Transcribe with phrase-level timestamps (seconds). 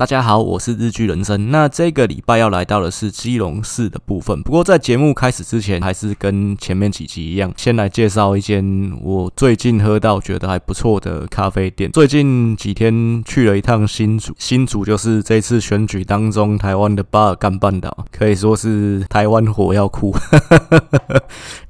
[0.00, 1.50] 大家好，我是日剧人生。
[1.50, 4.42] 那这个礼拜要来到的是基隆市的部分。
[4.42, 11.92] 不过在节目开始之前，还是跟前面几集一样，先来介绍一间我最近喝到觉得还不错的咖啡店。
[11.92, 20.16] 最近几天去了一趟新竹，新竹就是这次选举当中台湾的巴尔干半岛，可以说是台湾火药库。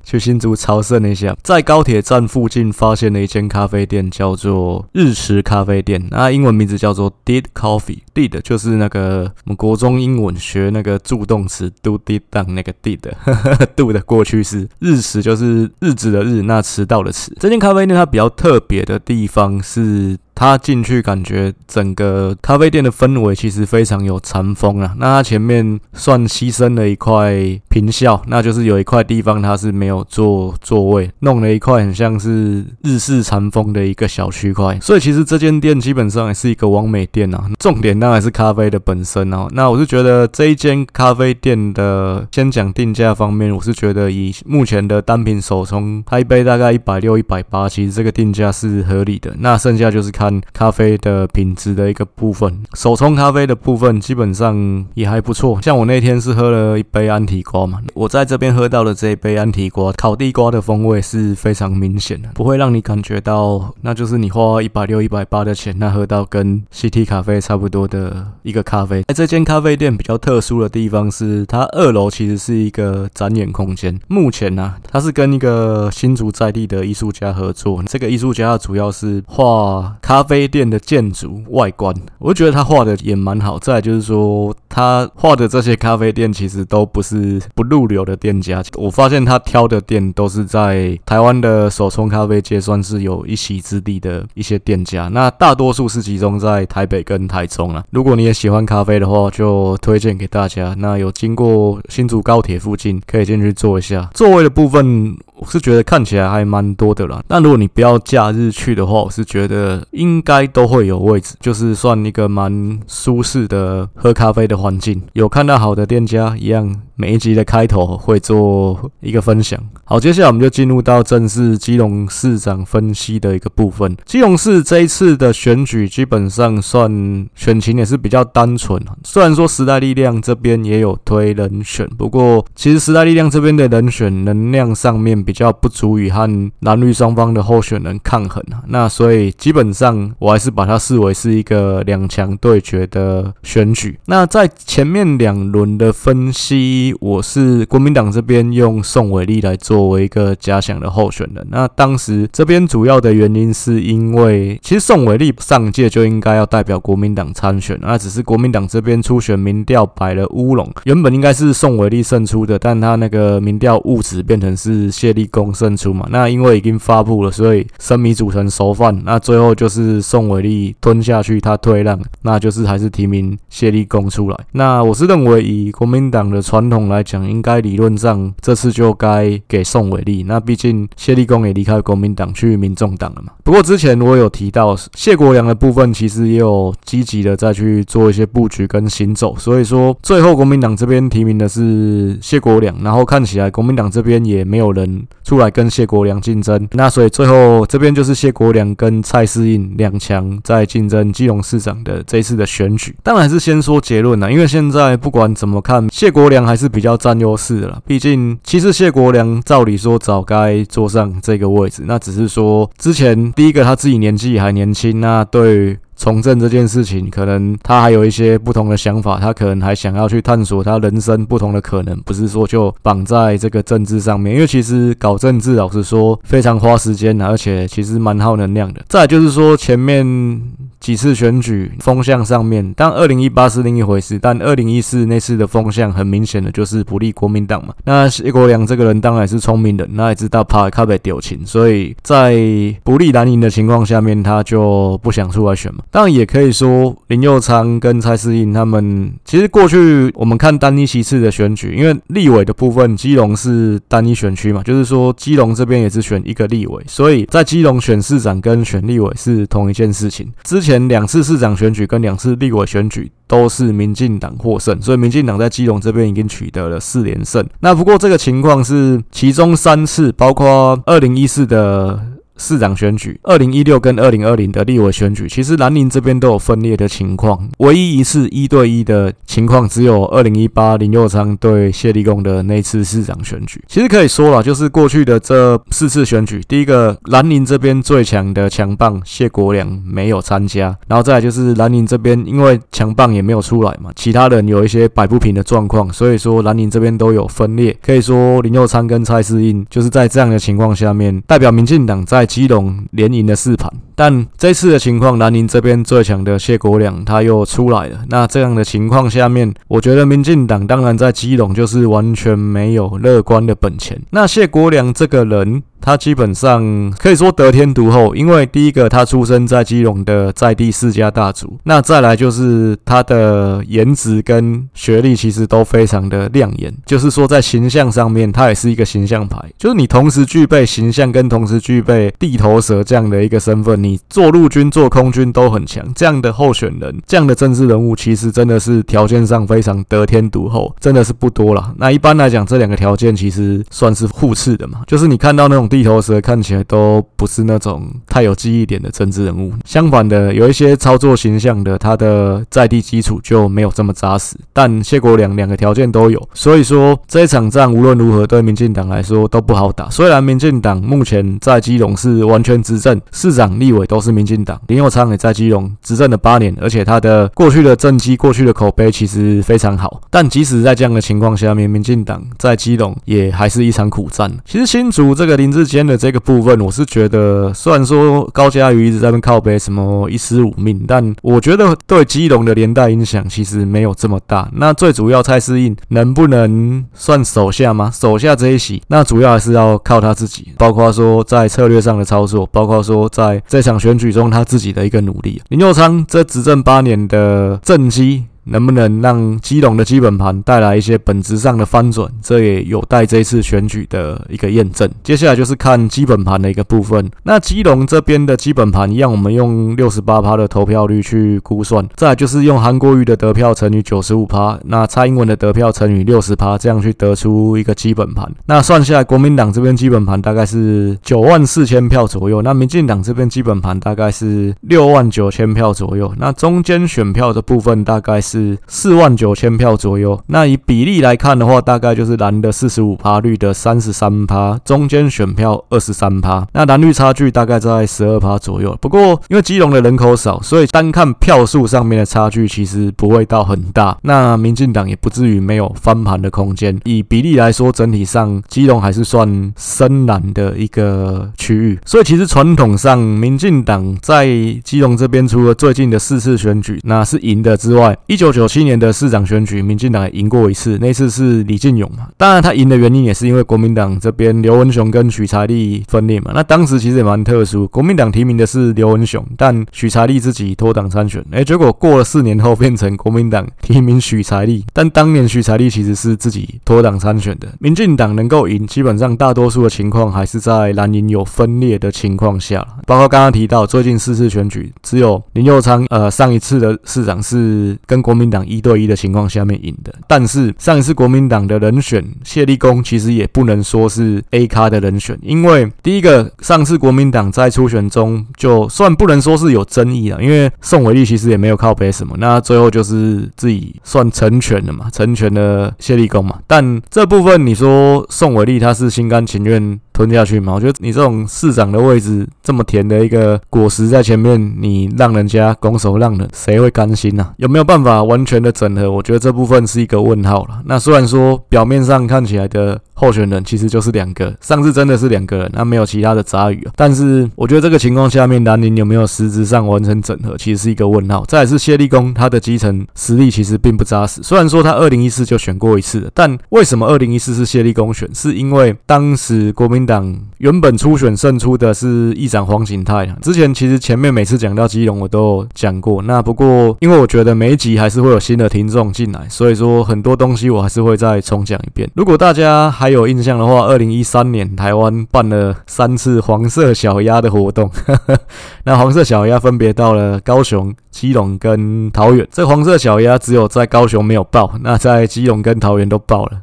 [0.03, 6.05] 去新竹朝圣一下，在高铁站附近发现了一间咖啡店，叫做日食咖啡店。
[6.11, 7.99] 那英文名字叫做 Did Coffee。
[8.29, 14.69] 的就是那个我们国中英文学那个助动词 do did done 那个 did，do 的过去式。
[14.79, 17.35] 日食就是日子的日，那迟到的迟。
[17.39, 20.19] 这间咖啡店它比较特别的地方是。
[20.41, 24.95] 他进去感觉整个咖啡店的氛围其实非常有禅风啊。
[24.97, 27.31] 那他前面算牺牲了一块
[27.69, 34.79] 坪效，那就是有一块地方它是没有坐座位，弄了一块很像是日式禅风的一个小区块。
[34.81, 37.45] 所以其实这间店基本上也是一个完美店啊。
[37.59, 39.47] 重点当然是咖啡的本身啊。
[39.51, 49.31] 那我是觉得这一间咖啡店的，先讲定价方面，我是觉得以目前的单品手冲，它一杯大概一百六、一百八，其实这个定价是合理的。
[49.41, 55.59] 那剩下就是咖咖啡的品质的一个部分，手冲咖啡的部分基本上也还不错。
[55.63, 69.03] 像我那天是喝了一杯安提瓜嘛，我在这边喝到的这一杯安提瓜烤地瓜的风味是非常明显的，不会让你感觉到那就是你花一百六、一百八的钱，那喝到跟 CT 咖啡差不多的一个咖啡。
[69.09, 73.99] 在这间咖啡店比较特殊的地方是，它二楼其实是一个展演空间。
[74.07, 80.20] 目前呢、它是跟一个新竹在地的艺术家合作，这个艺术家主要是画咖。
[80.21, 83.59] 咖啡店的建筑外观，我觉得他画的也蛮好。
[83.59, 88.63] 再就是说，他画的这些咖啡店其实都不是不入流的店家。
[88.77, 95.09] 我发现他挑的店都是在台湾的手冲咖啡界算是有一席之地的一些店家。
[95.09, 97.83] 那大多数是集中在台北跟台中啊。
[97.89, 100.75] 如果你也喜欢咖啡的话，就推荐给大家。
[100.77, 104.11] 那有经过新竹高铁附近，可以进去坐一下。
[104.13, 107.23] 座位的部分，我是觉得看起来还蛮多的啦。
[107.29, 110.10] 那如果你不要假日去的话，我是觉得应。
[110.11, 115.01] 应该都会有位置，就是算一个蛮舒适的喝咖啡的环境。
[115.13, 119.59] 有看到好的店家一样，每一集的开头会做一个分享。
[119.85, 123.97] 好，接下来我们就进入到正式基隆市长分析的一个部分。
[124.05, 136.29] 基隆市这一次的选举基本上算选情也是比较单纯，虽然说时代力量这边也有推人选，不过其实时代力量这边的人选能量上面比较不足以和
[136.61, 138.63] 蓝绿双方的候选人抗衡啊。
[138.69, 140.11] 那所以基本上。
[140.19, 143.99] 我还是把它视为是一个两强对决的选举。
[144.07, 151.47] 那在前面两轮的分析，我是国民党这边用宋伟立来作为一个假想的候选人。
[151.51, 166.07] 那当时这边主要的原因是因为，其实宋伟立上届就应该要代表国民党参选，那只是国民党这边初选民调摆了乌龙，原本应该是宋伟立胜出的，但他那个民调误指变成是谢立功胜出嘛。
[166.11, 170.01] 那因为已经发布了，所以生米煮成熟饭，那最后就是。
[170.01, 174.37] 宋伟立吞下去，他退让，那就是还是提名谢立功出来。
[174.53, 180.23] 那我是认为，以国民党的传统来讲，应该理论上这次就该给宋伟立。
[180.23, 183.33] 那毕竟谢立功也离开国民党去民众党了嘛。
[183.43, 189.37] 不过之前我有提到谢国梁的部分，其实也有积极的再去做一些布局跟行走。
[189.37, 196.69] 所以说，最后国民党这边提名的是谢国梁，然后看起来国民党这边也没有人出来跟谢国梁竞争。
[196.73, 199.61] 那所以最后这边就是谢国梁跟蔡适应。
[199.77, 207.81] 两强在竞争基隆市长的这一次的选举，当然是先说结论了，因为现在不管怎么看，谢国梁还是比较占优势的啦。
[207.87, 215.79] 毕竟，其实谢国梁照理说早该坐上这个位置，那只是说之前第一个他自己年纪还年轻，那对。
[216.03, 224.33] 从政这件事情，可能他还有一些不同的想法，他可能还想要去探索他人生不同的可能，不是说就绑在这个政治上面。
[224.33, 228.81] 因为其实搞政治，老实说非常花时间，而且其实蛮耗能量的。
[228.89, 230.41] 再就是说前面
[230.81, 237.75] 几次选举风向上面，当二零一八是另一回事，但二零一四那次的风向很明显的就是不利国民党嘛。
[237.85, 242.35] 那谢国梁这个人当然是聪明的，那也知道怕他被丢情，所以在
[242.83, 245.85] 不利蓝营的情况下面，他就不想出来选嘛。
[245.91, 260.27] 当然也可以说，林右昌跟蔡适应他们其实过去我们看单一席次的选举，因为立委的部分，基隆是单一选区嘛，就是说基隆这边也是选一个立委，所以在基隆选市长跟选立委是同一件事情。
[260.43, 267.45] 之前前两次市长选举跟两次立委选举都是民进党获胜，所以民进党在基隆这边已经取得了四连胜。
[267.59, 272.01] 那不过这个情况是其中三次，包括二零一四的。
[272.41, 277.49] 市长选举，二零一六跟二零二零的立委选举，其实兰陵这边都有分裂的情况。
[277.59, 283.63] 唯一一次一对一的情况，只有二零一八林佑昌对谢立功的那次市长选举。
[283.69, 297.77] 其实可以说了，就是过去的这四次选举，第一个兰陵这边最强的强棒谢国良没有参加，然后再来就是兰陵这边因为强棒也没有出来嘛，其他人有一些摆不平的状况，所以说兰陵这边都有分裂。
[297.85, 303.69] 可以说林佑昌跟蔡适应就是在这样的情况下面，代表民进党在基隆连赢了四盘。
[303.95, 307.99] 但这次的情况，南宁这边最强的谢国梁他又出来了。
[308.09, 314.01] 那这样的情况下面，我觉得民进党当然在基隆就是完全没有乐观的本钱。
[314.11, 315.63] 那谢国梁这个人。
[315.81, 341.73] 他基本上可以说得天独厚，因为第一个他出生在基隆的在地世家大族，那再来就是他的颜值跟学历其实都非常的亮眼，就是说在形象上面他也是一个形象牌，就是你同时具备形象跟同时具备地头蛇这样的一个身份，你做陆军做空军都很强，这样的候选人，这样的政治人物其实真的是条件上非常得天独厚，真的是不多了。
[341.79, 345.70] 那一般来讲，这两个条件其实算是互斥的嘛，就是你看到那种。
[345.71, 354.37] 地头蛇看起来都不是那种太有记忆点的政治人物，相反的，有一些操作形象的，他的在地基础就没有这么扎实。
[354.53, 359.89] 但谢国梁两个条件都有，所以说这一场仗无论如何对民进党来说都不好打。
[359.89, 370.01] 虽然民进党目前在基隆是完全执政，市长、立委都是民进党，林佑昌也在基隆执政了八年，而且他的过去的政绩、过去的口碑其实非常好。
[370.11, 374.31] 但即使在这样的情况下面，民进党在基隆也还是一场苦战。
[374.45, 384.49] 其实新竹这个林之间的这个部分，我是觉得，虽然说高嘉瑜一直在那靠北什么一尸五命，但我觉得对基隆的连带影响其实没有这么大。
[384.55, 387.91] 那最主要蔡适应能不能算手下吗？
[387.93, 395.43] 手下这一席，那主要还是要靠他自己，包括说在策略上的操作，包括说在这场选举中他自己的一个努力。
[395.51, 398.25] 林右昌这执政八年的政绩。
[398.51, 402.11] 能不能让基隆的基本盘带来一些本质上的翻转？
[402.21, 404.91] 这也有待这一次选举的一个验证。
[405.05, 407.09] 接下来就是看基本盘的一个部分。
[407.23, 418.29] 那基隆这边的基本盘一样，我们用六十八趴的投票率去估算，再就是用韩国瑜的得票乘以九十五趴，那蔡英文的得票乘以六十趴，这样去得出一个基本盘。
[418.47, 426.13] 那算下来，国民党这边基本盘大概是九万四千票左右，那民进党这边基本盘大概是六万九千票左右。
[426.19, 428.40] 那中间选票的部分大概是。
[428.41, 438.77] 是四万九千票左右，那以比例来看的话，大概就是蓝的四十五趴，绿的三十三趴，中间选票二十三趴，那蓝绿差距大概在十二趴左右。
[438.81, 443.97] 不过因为基隆的人口少，所以单看票数上面的差距其实不会到很大。
[444.03, 446.79] 那民进党也不至于没有翻盘的空间。
[446.85, 451.79] 以比例来说，整体上基隆还是算深蓝的一个区域。
[451.85, 454.27] 所以其实传统上，民进党在
[454.65, 462.09] 基隆这边，除了最近的四次选举那是赢的之外，一九九七年的市长选举，民进党赢过一次，那次是李进勇嘛。
[462.17, 466.31] 当然，他赢的原因也是因为国民党这边刘文雄跟许才力分裂嘛。
[466.35, 471.25] 那当时其实也蛮特殊，国民党提名的是刘文雄，但许才力自己脱党参选。
[471.31, 477.49] 哎，结果过了四年后变成国民党提名许才力，但当年许才力其实是自己脱党参选的。
[477.59, 488.10] 民进党能够赢，基本上大多数的情况还是在蓝营有分裂的情况下，包括刚刚提到最近四次选举，只有林佑昌呃上一次的市长是跟国。
[488.11, 510.55] 国民党一对一的情况下面赢的，但是上一次国民党的人选谢立功其实也不能说是 A 咖的人选，因为第一个上次国民党在初选中就算不能说是有争议了，因为宋伟立其实也没有靠北什么，那最后就是自己算成全了嘛，成全了谢立功嘛，但这部分你说宋伟立他是心甘情愿吞下去嘛？
[510.55, 517.35] 我觉得你这种市长的位置这么甜的一个果实在前面，你让人家拱手让人，谁会甘心呢、啊？
[517.37, 518.03] 有没有办法？
[518.03, 520.63] 完全的整合，我觉得这部分是一个问号了。
[520.65, 526.67] 那虽然说表面上看起来的候选人其实就是两个，上次真的是两个人，那没有其他的杂鱼。
[526.75, 531.25] 但是我觉得这个情况下面，南宁有没有实质上完成整合，其实是一个问号。
[531.27, 534.21] 再来是谢立功，他的基层实力其实并不扎实。
[534.23, 538.13] 虽然说他二零一四就选过一次，但为什么二零一四是谢立功选？
[538.13, 543.07] 是因为当时国民党原本初选胜出的是议长黄景泰。
[543.23, 546.03] 之前其实前面每次讲到基隆，我都讲过。
[546.03, 548.01] 那不过因为我觉得每一集还是。
[548.01, 551.87] 会有新的听众进来，所以说很多东西我还是会再重讲一遍。
[551.95, 557.71] 如果大家还有印象的话，二零一三年台湾办了三次黄色小鸭的活动，
[558.65, 562.27] 那黄色小鸭分别到了高雄、基隆跟桃园。
[562.31, 566.43] 这黄色小鸭只有在高雄没有爆，那在基隆跟桃园都爆了。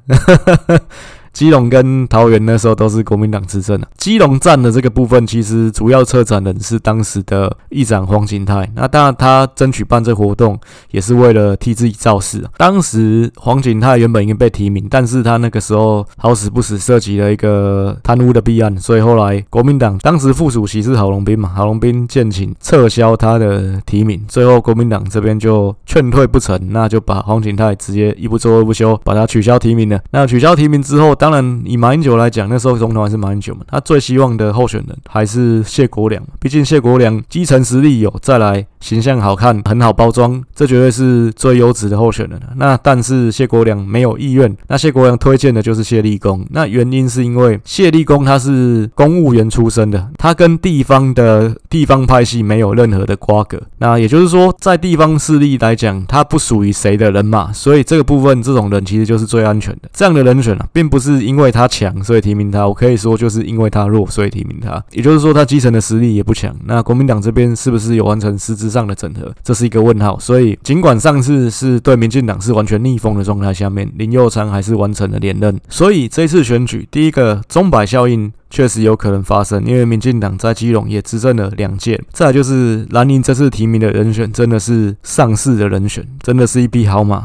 [1.37, 3.87] 基隆跟桃园那时候都是国民党执政的。
[3.95, 8.67] 基隆站的这个部分，其实主要策展人是当时的议长黄景泰。
[8.73, 12.43] 那当然，他争取办这活动，也是为了替自己造势。
[12.57, 29.99] 当时黄景泰原本已经被提名，但是他那个时候好死不死涉及了一个贪污的弊案，所以后来国民党当时副主席是郝龙斌嘛，郝龙斌建请撤销他的提名，最后国民党这边就劝退不成，那就把黄景泰直接一不做二不休，把他取消提名了。
[30.09, 42.53] 那取消提名之后，当当然以马英九来讲，那时候总统还是马英九嘛，他最希望的候选人还是谢国梁，毕竟谢国梁基层实力有，再来形象好看，很好包装，这绝对是最优质的候选人了。
[42.55, 46.45] 那但是谢国梁没有意愿，那谢国梁推荐的就是谢立功。
[46.51, 53.61] 那原因是因为谢立功他是公务员出身的，他跟地方的地方派系没有任何的瓜葛。
[53.79, 59.89] 那也就是说，在地方势力来讲，他不属于谁的人马，所以这个部分这种人其实就是最安全的。
[59.93, 64.83] 这样的人选啊，并不是因为他强所以提名他，我可以说就是因为他弱所以提名他。
[64.91, 66.55] 也就是说，他基层的实力也不强。
[66.65, 69.33] 那国民党这边是不是有完成实上的整合？
[69.43, 70.17] 这是一个问号。
[70.19, 75.59] 所以，尽管上次是对民进党是完全逆风的状态下面，林佑昌还是完成了连任。
[75.69, 78.31] 所以这次选举，第一个钟摆效应。
[78.49, 82.01] 确实有可能发生，因为民进党在基隆也执政了两届。
[82.11, 87.23] 再就是蓝宁这次提名的人选，真的是上市的人选，真的是一匹好马。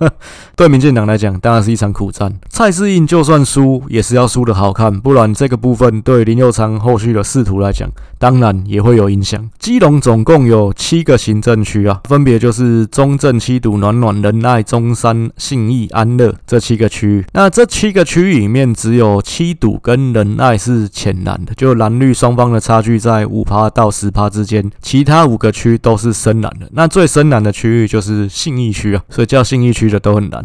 [0.56, 2.32] 对民进党来讲，当然是一场苦战。
[2.48, 9.50] 蔡适应就算输，也是要输的好看，不然这个部分对林佑昌后续的仕途来讲，当然也会有影响。
[9.58, 17.24] 基隆总共有七个行政区啊，分别就是中正、七堵、暖暖、仁爱、中山、信义、安乐这七个区域。
[17.32, 20.53] 那这七个区域里面，只有七堵跟仁爱。
[20.56, 26.68] 是浅蓝的，就蓝绿双方的差距在五趴到十趴之间，其他五个区都是深蓝的。
[26.72, 30.44] 那最深蓝的区域就是信义区啊，所以叫信义区的都很难。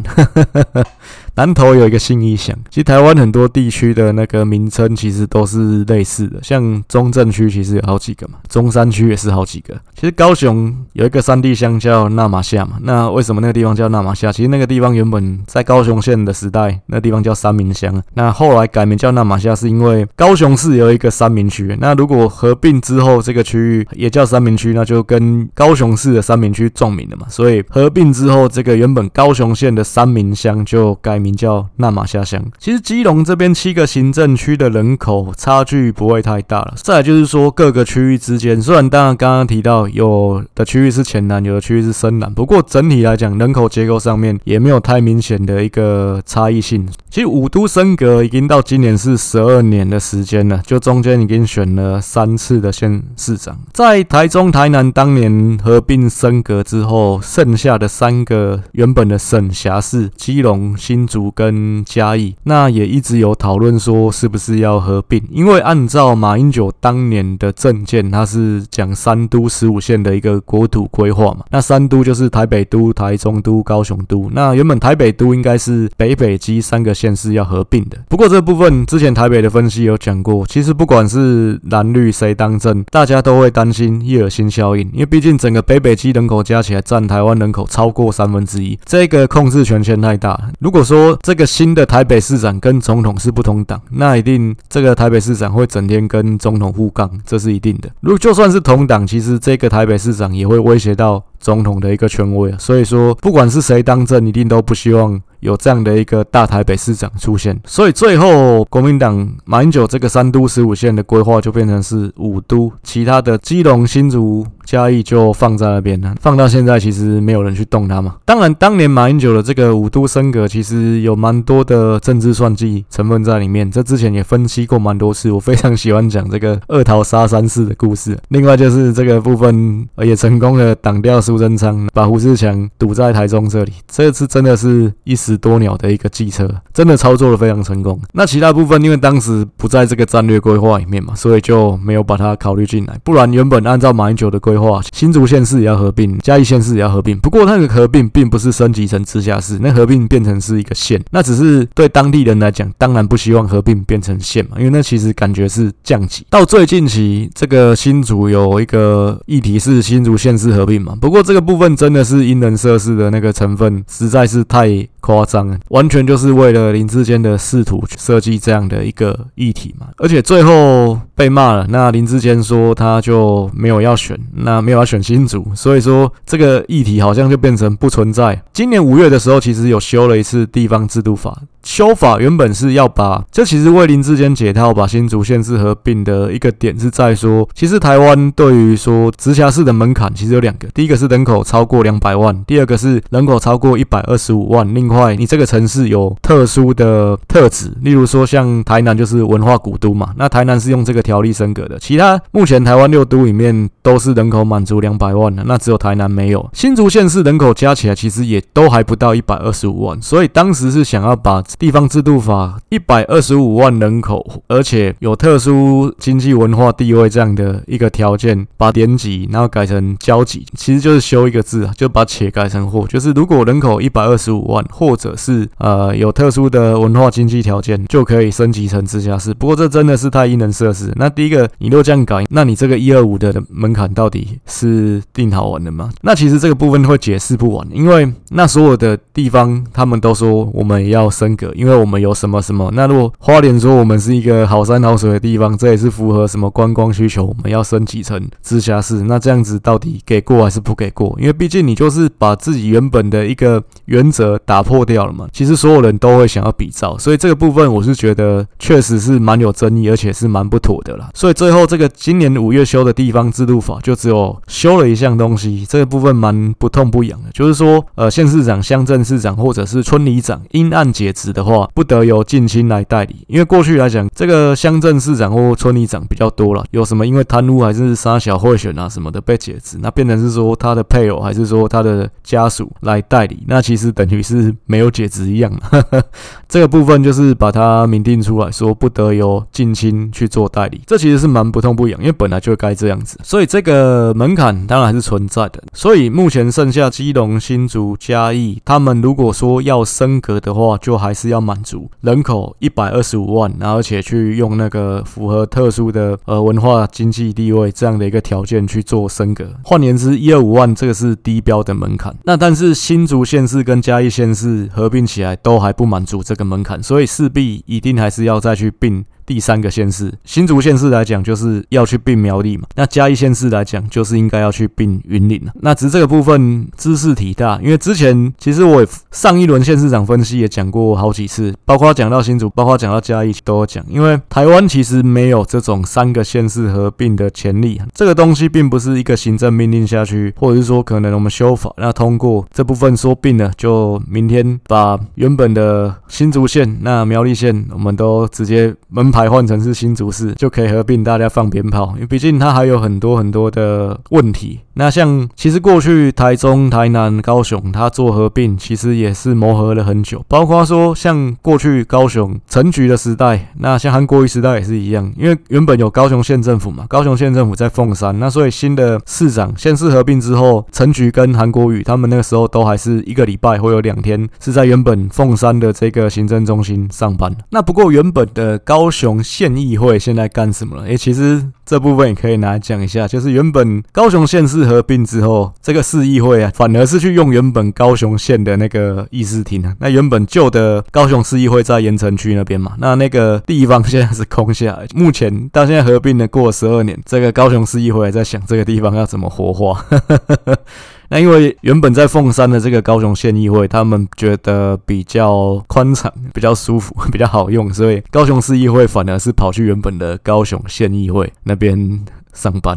[1.34, 9.74] 南投有一个信义乡，其实台湾很多地区的那个名称其实都是类似的，像中正区其实有好几个嘛，中山区也是好几个。
[9.94, 14.32] 其实高雄有一个山地乡叫那玛夏嘛，那为什么那个地方叫那玛夏？
[14.32, 32.42] 其实那个地方原本在高雄县的时代，那地方叫三民乡，那后来改名叫那玛夏是因为高雄市有一个三民区，那如果合并之后这个区域也叫三民区，那就跟高雄市的三民区撞名了嘛，所以合并之后这个原本高雄县的三民乡就改名叫那玛夏乡。
[32.58, 36.74] 其实基隆这边七个行政区的人口差距不会太大了。
[36.76, 46.88] 再就是说各个区域之间，虽然当然刚刚提到有的区域是浅蓝，有的区域是深蓝，不过整体来讲人口结构上面也没有太明显的一个差异性。
[47.10, 53.58] 其实五都升格已经到今年是十二年的时间了，就中间已经选了三次的县市长。
[53.72, 71.44] 在台中、台南当年合并升格之后，剩下的三个原本的省辖市——基隆、新竹跟嘉义，那也一直有讨论说是不是要合并，因为按照马英九当年的政见，他是讲三都十五县的一个国土规划嘛。
[71.50, 74.30] 那三都就是台北都、台中都、高雄都。
[74.32, 76.94] 那原本台北都应该是北北基三个。
[77.00, 90.38] 县市要合并的，不过这部分之前台北的分析有讲过，其实不管是蓝绿谁当政，大家都会担心叶尔辛效应，因为毕竟整个北北基人口加起来占台湾人口超过三分之一，这个控制权限太大。
[90.58, 97.88] 如果说说这个新的台北市长跟总统是不同党，那一定这个台北市长会整天跟总统互杠，这是一定的。
[98.00, 102.54] 如果就算是同党，其实这个台北市长也会威胁到总统的一个权威。
[102.58, 105.20] 所以说，不管是谁当政，一定都不希望。
[105.40, 114.46] 有这样的一个大台北市长出现，所以最后国民党马英九这个三都十五县的规划就变成是五都，其他的基隆、新竹。
[114.66, 118.18] 嘉义就放在那边了，放到现在其实没有人去动它嘛。
[118.24, 123.68] 当然，当年马英九的这个五都升格，其实有蛮多的政治算计成分在里面。
[123.68, 128.16] 这之前也分析过蛮多次，我非常喜欢讲这个二桃杀三士的故事。
[128.28, 133.72] 另外就是这个部分也成功的挡掉苏贞昌，把胡志强堵在台中这里。
[133.86, 138.00] 这次真的是一石多鸟的一个计策，真的操作的非常成功。
[138.14, 142.98] 那其他部分因为当时不在这个战略规划里面嘛，所以就没有把它考虑进来。
[143.04, 144.80] 不然原本按照马英九的规划。
[144.92, 147.16] 新竹县市也要合并，嘉义县市也要合并。
[147.20, 156.26] 不过那个合并并不是升级成直辖市，那合并变成是一个县，那只是对当地人来讲，当然不希望合并变成县嘛，因为那其实感觉是降级。
[156.28, 164.66] 到最近期，这个新竹有一个议题是新竹县市合并嘛，不过这个部分真的是因人设事的那个成分实在是太
[165.00, 174.18] 夸张了，完全就是为了林志坚的仕途设计这样的一个议题嘛，而且最后被骂了，那林志坚说他就没有要选。
[174.32, 178.42] 那没有要选新竹，所以说这个议题好像就变成不存在。
[178.52, 194.74] 今年五月的时候，其实有修了一次地方制度法，修法原本是要把，这其实为林志坚解套，把新竹县市合并的一个点是在说，其实台湾对于说直辖市的门槛其实有两个，第一个是人口超过两百万，第二个是人口超过一百二十五万。
[194.74, 206.48] 另外，你这个城市有特殊的特质，例如说像台南就是文化古都嘛，那台南是用这个条例升格的，其他目前台湾六都里面都是人口满足两百万的，那只有台南没有。
[206.52, 229.34] 新竹县市人口加起来其实也都还不到一百二十五万，所以当时是想要把地方制度法一百二十五万人口，而且有特殊经济文化地位这样的一个条件，把典籍然后改成交集，其实就是修一个字，就把且改成或，就是如果人口一百二十五万，或者是呃有特殊的文化经济条件，就可以升级成直辖市。
[229.34, 230.90] 不过这真的是太因人设施。
[230.96, 235.90] 那第一个，你若这样改，那你这个一二五的门槛到底是定好完的吗？
[236.00, 242.70] 那其实这个部分会解释不完，因为那所有的地方他们都说我们也要升格，因为我们有什么什么。
[242.72, 249.02] 那如果花莲说我们是一个好山好水的地方，这也是符合什么观光需求，我们要升级成直辖市。
[249.02, 251.14] 那这样子到底给过还是不给过？
[251.20, 255.26] 因为毕竟你就是把自己原本的一个原则打破掉了嘛。
[255.32, 261.10] 其实所有人都会想要比照，所以这个部分我是觉得确实是蛮有争议，而且是蛮不妥的啦。
[261.12, 273.16] 所以最后这个今年五月修的地方制度法，就只有修了一项东西，这个部分蛮不痛不痒的，就是说，呃，县市长、乡镇市长或者是村里长因案解职的话，不得由近亲来代理。
[273.26, 285.52] 因为过去来讲，这个乡镇市长或村里长比较多了，有什么因为贪污还是杀小贿选啊什么的被解职，那变成是说他的配偶还是说他的家属来代理，那其实等于是没有解职一样。
[286.48, 293.18] 这个部分就是把它明定出来说，不得由近亲去做代理，这其实是蛮不痛不痒，因为本来就该这样子。
[293.22, 295.62] 所以这个门槛当然还是存在的。
[295.72, 309.46] 所以目前剩下基隆、新竹、嘉义，他们如果说要升格的话，就还是要满足人口一百二十五万，然后而且去用那个符合特殊的呃文化经济地位这样的一个条件去做升格。
[309.62, 312.12] 换言之，一二五万这个是低标的门槛。
[312.24, 319.04] 那但是新竹县市跟嘉义县市合并起来都还不满足这个门槛，所以势必一定还是要再去并。
[319.30, 322.64] 第三个县市，新竹县市来讲，就是要去并苗栗嘛。
[322.74, 325.52] 那嘉义县市来讲，就是应该要去并云林了。
[325.60, 333.84] 那只是这个部分知识体大，因为之前其实我上一轮县市长分析也讲过好几次，包括讲到新竹，包括讲到嘉义都有讲。
[333.88, 349.19] 因为台湾其实没有这种三个县市合并的潜力，这个东西并不是一个行政命令下去，或者是说可能我们修法那通过这部分说并了，就明天把原本的新竹县、那苗栗县，我们都直接门牌。
[349.20, 354.60] 还换成是新竹市就可以合并，大家放鞭炮，因为毕竟它还有很多很多的问题。
[354.80, 377.30] 那像其实过去台中、台南、高雄，它做合并其实也是磨合了很久，包括说像过去高雄陈菊的时代，那像韩国瑜时代也是一样，因为原本有高雄县政府嘛，高雄县政府在凤山，那所以新的市长县市合并之后，陈菊跟韩国瑜他们那个时候都还是一个礼拜会有两天是在原本凤山的这个行政中心上班。
[377.50, 380.84] 那不过原本的高雄县议会现在干什么了？
[380.84, 384.69] 诶，其实这部分也可以拿来讲一下，就是原本高雄县市。
[384.70, 389.74] 合并之后，这个市议会啊，反而是去用原本高雄县的那个议事厅啊。
[389.80, 394.86] 那原本旧的高雄市议会在盐城区那边嘛，那那个地方现在是空下来。
[394.94, 399.84] 目前到现在合并了过十二年，这个高雄市议会还在想这个地方要怎么活化。
[401.12, 412.00] 那因为原本在凤山的这个高雄县议会，他们觉得比较宽敞、比较舒服、 比较好用，所以高雄市议会反而是跑去原本的高雄县议会那边。
[412.32, 412.76] 上班，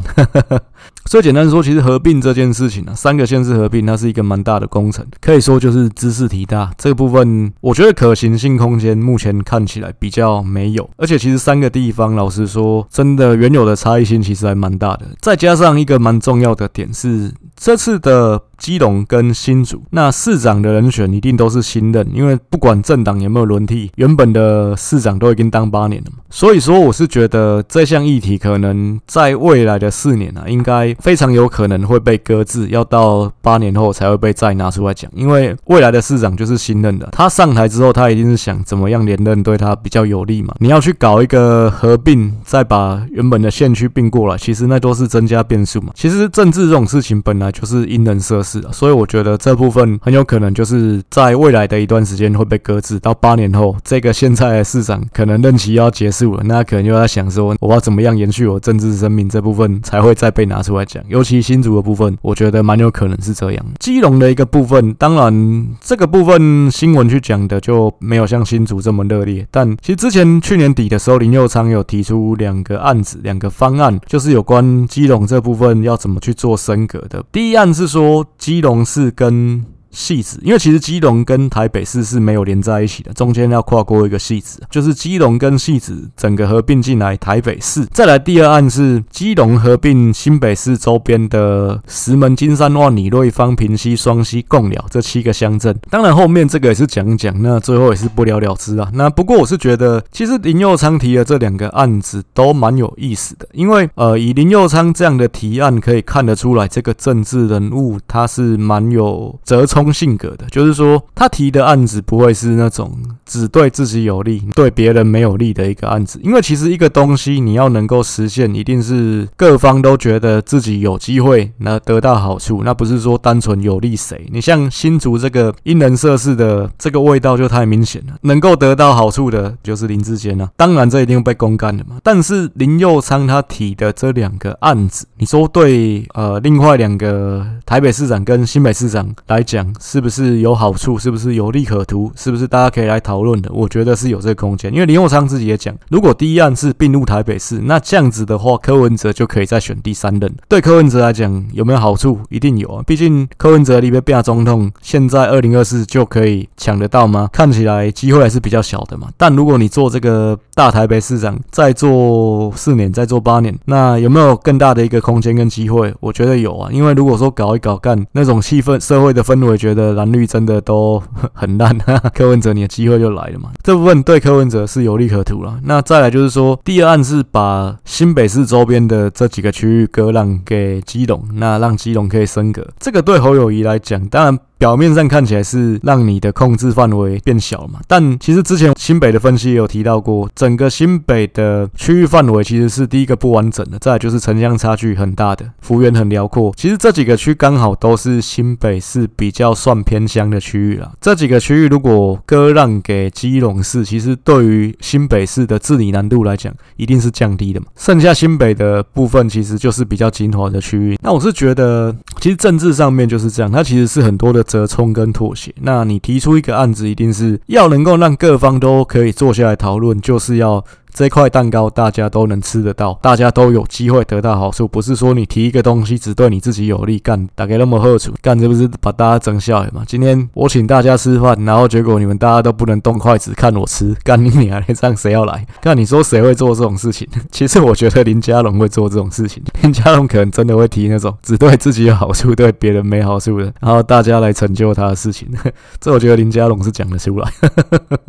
[1.06, 6.72] 所以简单说，其实合并这件事情啊，三个县市合并，它是一个蛮大的工程，可以说就是知识体大。
[6.78, 15.06] 这部分，我觉得可行性空间目前看起来比较没有，而且其实三个地方，老实说，真的原有的差异性其实还蛮大的。
[15.22, 18.42] 再加上一个蛮重要的点是，这次的。
[18.64, 26.20] 基隆跟新竹，那市长的人选一定都是新任，因为不管政党有没有轮替，原本的市长都已经当八年了嘛。
[26.30, 35.12] 所以说，我是觉得这项议题可能在未来的四年啊，应该非常有可能会被搁置，要到八年后才会被再拿出来讲。
[35.14, 40.56] 因为未来的市长就是新任的，他上台之后，他一定是想怎么样连任对他比较有利嘛。
[40.60, 45.92] 你要去搞一个合并，再把原本的县区并过来，其实那都是增加变数嘛。
[45.94, 48.42] 其实政治这种事情本来就是因人设。
[48.72, 63.66] 所以我觉得这部分很有可能就是在未来的一段时间会被搁置到八年后，这个现在的市长可能任期要结束了，那可能又在想说我要怎么样延续我政治生命这部分才会再被拿出来讲，尤其新竹的部分，我觉得蛮有可能是这样。
[63.80, 77.24] 基隆的一个部分，当然这个部分新闻去讲的就没有像新竹这么热烈，但其实之前去年底的时候，林佑昌有提出两个案子，两个方案，就是有关基隆这部分要怎么去做升格的。
[77.32, 87.86] 第一案是说基隆市跟戏子，因为其实基隆跟台北市是没有连在一起的，中间要跨过一个戏子，就是基隆跟戏子整个合并进来台北市。
[87.94, 95.78] 再来第二案是基隆合并新北市周边的石门、金山、万里、瑞芳、平溪、双溪、贡寮这七个乡镇。
[95.90, 98.90] 当然后面这个也是讲讲，那最后也是不了了之啊。
[98.94, 124.28] 那不过我是觉得，其实林佑昌提的这两个案子都蛮有意思的，因为呃，以林佑昌这样的提案可以看得出来，这个政治人物他是蛮有折冲性格的，就是说他提的案子不会是那种只对自己有利、对别人没有利的一个案子，因为其实一个东西你要能够实现，一定是各方都觉得自己有机会那得到好处，那不是说单纯有利谁。
[124.32, 131.98] 你像新竹这个因人设事的这个味道就太明显了，能够得到好处的就是林志坚啊，当然这一定会被公干的嘛。
[132.04, 139.73] 但是林佑昌他提的这两个案子，你说对呃另外两个台北市长跟新北市长来讲。
[139.80, 140.98] 是不是有好处？
[140.98, 142.12] 是不是有利可图？
[142.16, 143.50] 是不是大家可以来讨论的？
[143.54, 150.36] 我觉得是有这个空间，因为林右昌自己也讲，如果第一案是并入台北市，那这样子的话，柯文哲就可以再选第三任。
[150.50, 152.20] 对柯文哲来讲，有没有好处？
[152.30, 152.84] 一定有啊！
[152.86, 157.30] 毕竟柯文哲里边变总统，现在二零二四就可以抢得到吗？
[157.32, 159.08] 看起来机会还是比较小的嘛。
[159.16, 165.94] 但如果你做这个大台北市长，再做四年，再做八年，那有没有更大的一个空间跟机会？
[166.02, 169.54] 我觉得有啊，因为如果说搞一搞干那种气氛、社会的氛围。
[169.64, 171.74] 觉得蓝绿真的都很烂，
[172.14, 173.50] 柯文哲你的机会就来了嘛？
[173.64, 175.58] 这部分对柯文哲是有利可图了。
[175.64, 182.68] 那再来就是说，第二案是把新北市周边的这几个区域割让给基隆，那让基隆可以升格。
[182.78, 184.38] 这个对侯友谊来讲，当然。
[184.58, 196.54] 表面上看起来是让你的控制范围变小嘛，但其实之前新北的分析也有提到过，整个新北的区域范围其实是第一个不完整的，再来就是城乡差距很大的，幅员很辽阔。
[196.56, 200.92] 其实这几个区刚好都是新北市比较算偏乡的区域啦。
[201.02, 207.66] 这几个区域如果割让给基隆市，其实对于新北市的治理难度来讲，一定是降低的嘛。
[207.76, 210.98] 剩下新北的部分其实就是比较精华的区域。
[211.02, 214.43] 那我是觉得，其实政治上面就是这样，它其实是很多的。
[214.44, 220.64] 折冲跟妥协，那你提出一个案子，一定是要能够让各方都可以坐下来讨论，就是要。
[220.94, 229.84] 这块蛋糕大家都能吃得到，大家都有机会得到好处，不是说你提一个东西只对你自己有利，干大概那么好处，干这不是把大家整笑嘛？
[229.88, 235.46] 今天我请大家吃饭，然后结果你们大家都不能动筷子看我吃，干你娘的，这样谁要来？
[235.62, 237.08] 看你说谁会做这种事情？
[237.32, 245.28] 其实我觉得林家龙会做这种事情，林家龙可能真的会提那种只对自己有好处，对别人没好处的，然后大家来成就他的事情。
[245.82, 247.32] 这我觉得林家龙是讲得出来。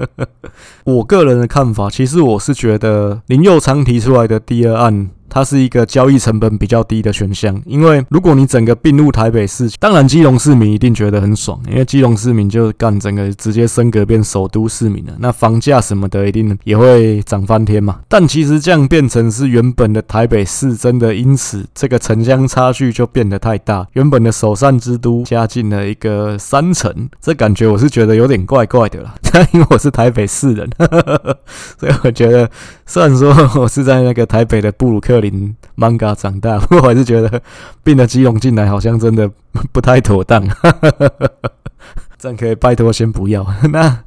[0.85, 5.09] 我个人的看法，其实我是觉得觉得林佑昌提出来的第二案。
[5.35, 17.99] 它是一个交易成本比较低的选项，因为如果你整个并入台北市，当然基隆市民一定觉得很爽，因为基隆市民就干整个直接升格变首都市民了，那房价什么的一定也会涨翻天嘛。
[18.09, 29.13] 但其实这样变成是原本的台北市真的因此这个城乡差距就变得太大，原本的首善之都加进了一个山城，这感觉我是觉得有点怪怪的啦。
[29.53, 30.71] 因为我是台北市人，
[31.77, 32.49] 所以我觉得
[32.87, 35.21] 虽然说我是在那个台北的布鲁克。
[35.25, 37.41] 林漫画长大，我还是觉得
[37.83, 39.31] 并了基隆进来好像真的
[39.73, 40.47] 不太妥当，
[42.19, 44.05] 这样可以拜托先不要那。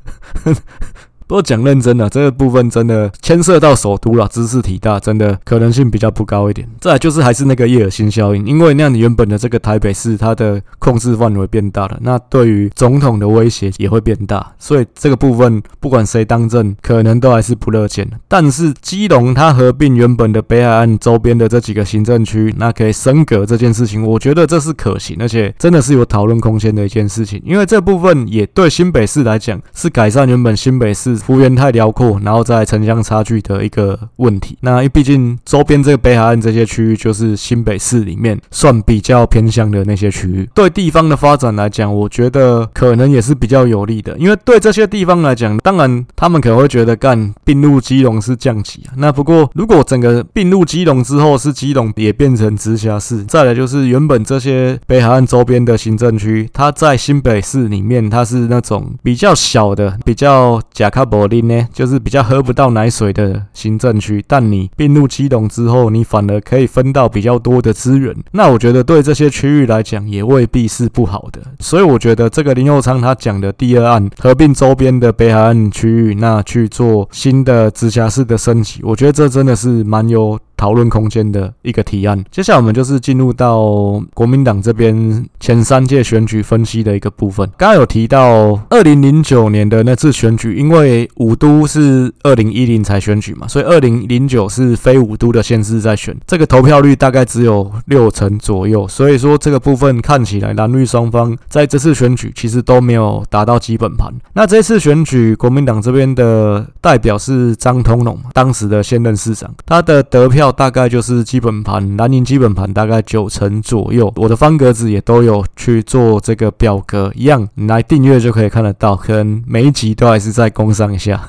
[1.27, 6.65] 不过讲认真的，这个部分真的牵涉到首都了，知识体大，真的可能性比较不高一点。
[6.79, 18.09] 再就是还是那个叶尔辛效应，因为那样你原本的这个台北市，它的控制范围变大了，那对于总统的威胁也会变大，所以这个部分不管谁当政，可能都还是不乐见。
[18.29, 27.41] 但是基隆它合并原本的北海岸周边的这几个行政区，那可以升格这件事情，我觉得这是可行，而且真的是有讨论空间的一件事情。
[27.43, 31.16] 因为这部分也对新北市来讲是改善原本新北市。
[31.17, 34.57] 幅员太辽阔，然后在城乡差距的一个问题。
[34.61, 44.17] 那因为毕竟周边这个北海岸这些区域，就是新北市里面算比较偏向的那些区域，对地方的发展来讲，我觉得可能也是比较有利的。
[44.17, 48.93] 因为对这些地方来讲，当然他们可能会觉得干并入基隆是降级啊。
[48.97, 64.23] 那不过如果整个并入基隆之后，是基隆也变成直辖市，再来就是原本这些北海岸周边的行政区，它在新北市里面，它是那种比较小的、比较甲卡柏林呢，就是比较喝不到奶水的行政区。
[64.27, 68.15] 但你并入基隆之后，你反而可以分到比较多的资源。
[68.31, 71.41] 那我觉得对这些区域来讲，也未必是不好的。
[71.59, 80.37] 所以我觉得这个林佑昌他讲的第二案合并周边的北海岸区域，那去做新的直辖市的升级，我觉得这真的是蛮有。
[80.57, 82.21] 讨论空间的一个提案。
[82.31, 87.47] 接下来我们就是进入到国民党这边前三届选举分析的一个部分。
[87.55, 98.87] 刚刚有提到二零零九年的那次选举，因为五都是二零一零才选举嘛，所以二零零九是非五都的县市在选，这个投票率大概只有六成左右。
[98.87, 104.11] 所以说这个部分看起来蓝绿双方在这次选举其实都没有达到基本盘。
[104.33, 110.46] 那这次选举国民党这边的代表是张通龙，当时的现任市长，他的得票。
[110.51, 114.11] 大概就是基本盘，南宁基本盘大概九成左右。
[114.15, 118.95] 我的方格子也都有去做这个表格，一样你来订阅就可以看得到。
[118.95, 121.21] 可能每一集都还是在工商一下。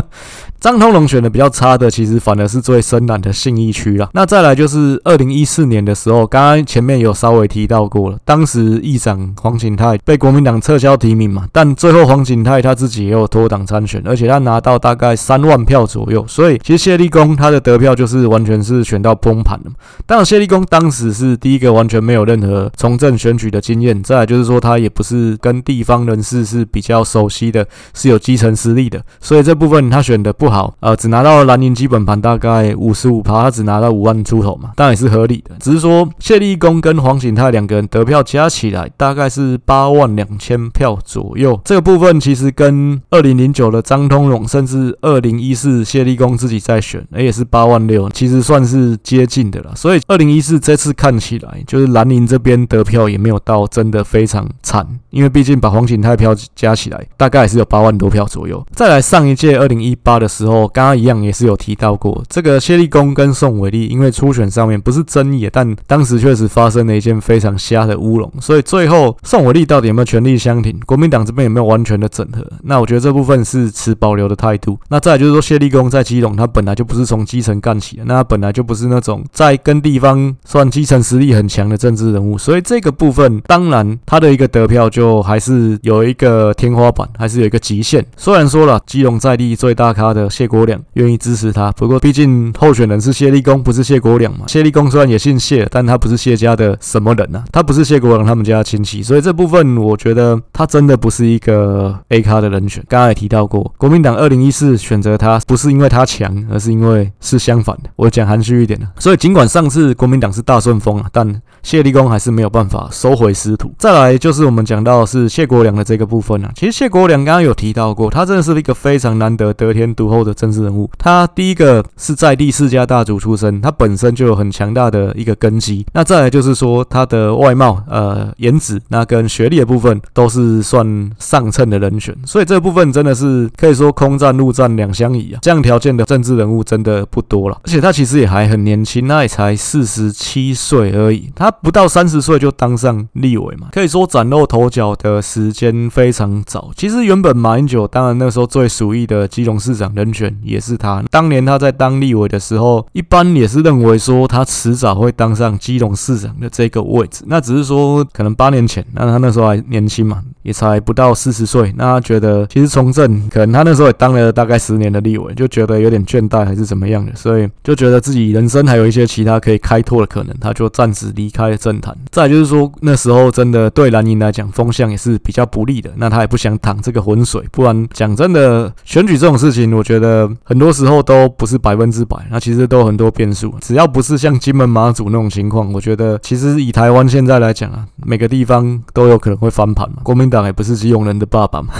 [0.60, 4.10] 张通龙选的比较差的，其实反而是最深蓝的信义区啦。
[4.12, 16.22] 那再来就是二零一四年的时候，刚刚前面有稍微提到过了，当时议长黄锦泰被国民党撤销提名嘛，但最后黄锦泰他自己也有脱党参选，而且他拿到大概三万票左右。
[16.28, 19.70] 所以其实谢立功他的得票就是完全是选到崩盘了。
[20.06, 35.54] 当然谢立功当时是第一个完全没有任何从政选举的经验，再来就是说他也不是跟地方人士是比较熟悉的，是有基层实力的，所以这部分他选的不好，呃，只拿到了蓝营基本盘大概五十五趴，他只拿到五万出头嘛，当然也是合理的。
[35.60, 49.72] 只是说谢立功跟黄景泰两个人得票加起来大概是八万两千票左右，这个部分其实跟二零零九的张通荣，甚至二零一四谢立功自己在选，也是八万六，其实算是接近的了。
[49.76, 58.64] 所以二零一四这次看起来，就是兰陵这边得票也没有到真的非常惨，因为毕竟把黄锦泰票加起来，大概也是有八万多票左右。
[58.74, 60.60] 再来上一届二零一八的时候。
[60.72, 72.46] 刚刚一样也是有提到过，这个谢立功跟宋伟立，因为初选上面不是争议，但当时确实发生了一件非常瞎的乌龙，所以最后宋伟立到底有没有全力相挺，国民党这边有没有完全的整合？
[72.62, 74.78] 那我觉得这部分是持保留的态度。
[74.88, 88.04] 那再来就是说，谢立功在基隆，他本来就不是从基层干起的，那他本来就不是那种在跟地方算基层实力很强的政治人物，所以这个部分当然他的一个得票就就还是有一个天花板，还是有一个极限。
[88.16, 90.28] 虽然说了基隆在地最大咖的。
[90.30, 94.46] 谢国梁愿意支持他，不过毕竟候选人是谢立功，不是谢国梁嘛。
[94.46, 102.82] 谢立功虽然也姓谢，但他不是谢家的什么人啊，他不是谢国梁他们家的亲戚，所以这部分我觉得他真的不是一个 A 咖的人选。
[102.88, 107.90] 刚刚也提到过，国民党二零一四选择他，不是因为他强，而是因为是相反的。
[107.96, 113.72] 我讲含蓄一点的，所以尽管上次国民党是大顺风啊，但谢立功还是没有办法收回师徒。
[113.78, 120.34] 再来就是我们讲到的是谢国良的这个部分啊，其实谢国良刚刚有提到过，他真的是一个非常难得得天独厚的。
[120.40, 125.84] 政治人物，他第一个是在地世家大族出身，他本身就有很强大的一个根基。
[125.92, 132.16] 那再来就是说，他的外貌、呃，颜值，那跟学历的部分都是算上乘的人选。
[132.24, 135.40] 所以这部分真的是可以说空战、陆战两相宜啊。
[135.42, 141.30] 这样条件的政治人物真的不多了，而且他其实也还很年轻，那也才四十七岁而已。
[141.34, 146.70] 他不到三十岁就当上立委嘛，可以说崭露头角的时间非常早。
[146.76, 150.20] 其实原本马英九当然那时候最属意的基隆市长人选。
[150.20, 157.24] 选也是他，当年他在当立委的时候，一般也是认为说他迟早会当上基隆市长的这个位置。
[157.26, 161.72] 那只是说可能八年前，那他那时候还年轻嘛，也才不到四十岁。
[161.74, 171.96] 那他觉得其实从政，可能他那时候也当了大概十年的立委，就觉得有点倦怠还是怎么样的，所以就觉得自己人生还有一些其他可以开拓的可能，他就暂时离开他的政坛。
[172.10, 180.30] 再就是说那时候真的对蓝营来讲风向也是比较不利的，那他也不想淌这个浑水，不然讲真的选举这种事情，我觉得。
[180.44, 183.54] 很多时候都不是百分之百，那其实都很多变数。
[183.60, 189.98] 只要不是像金门马祖那种情况，我觉得其实以台湾现在来讲啊，每个地方都有可能会翻盘嘛。
[190.02, 191.72] 国民党也不是基隆人的爸爸嘛，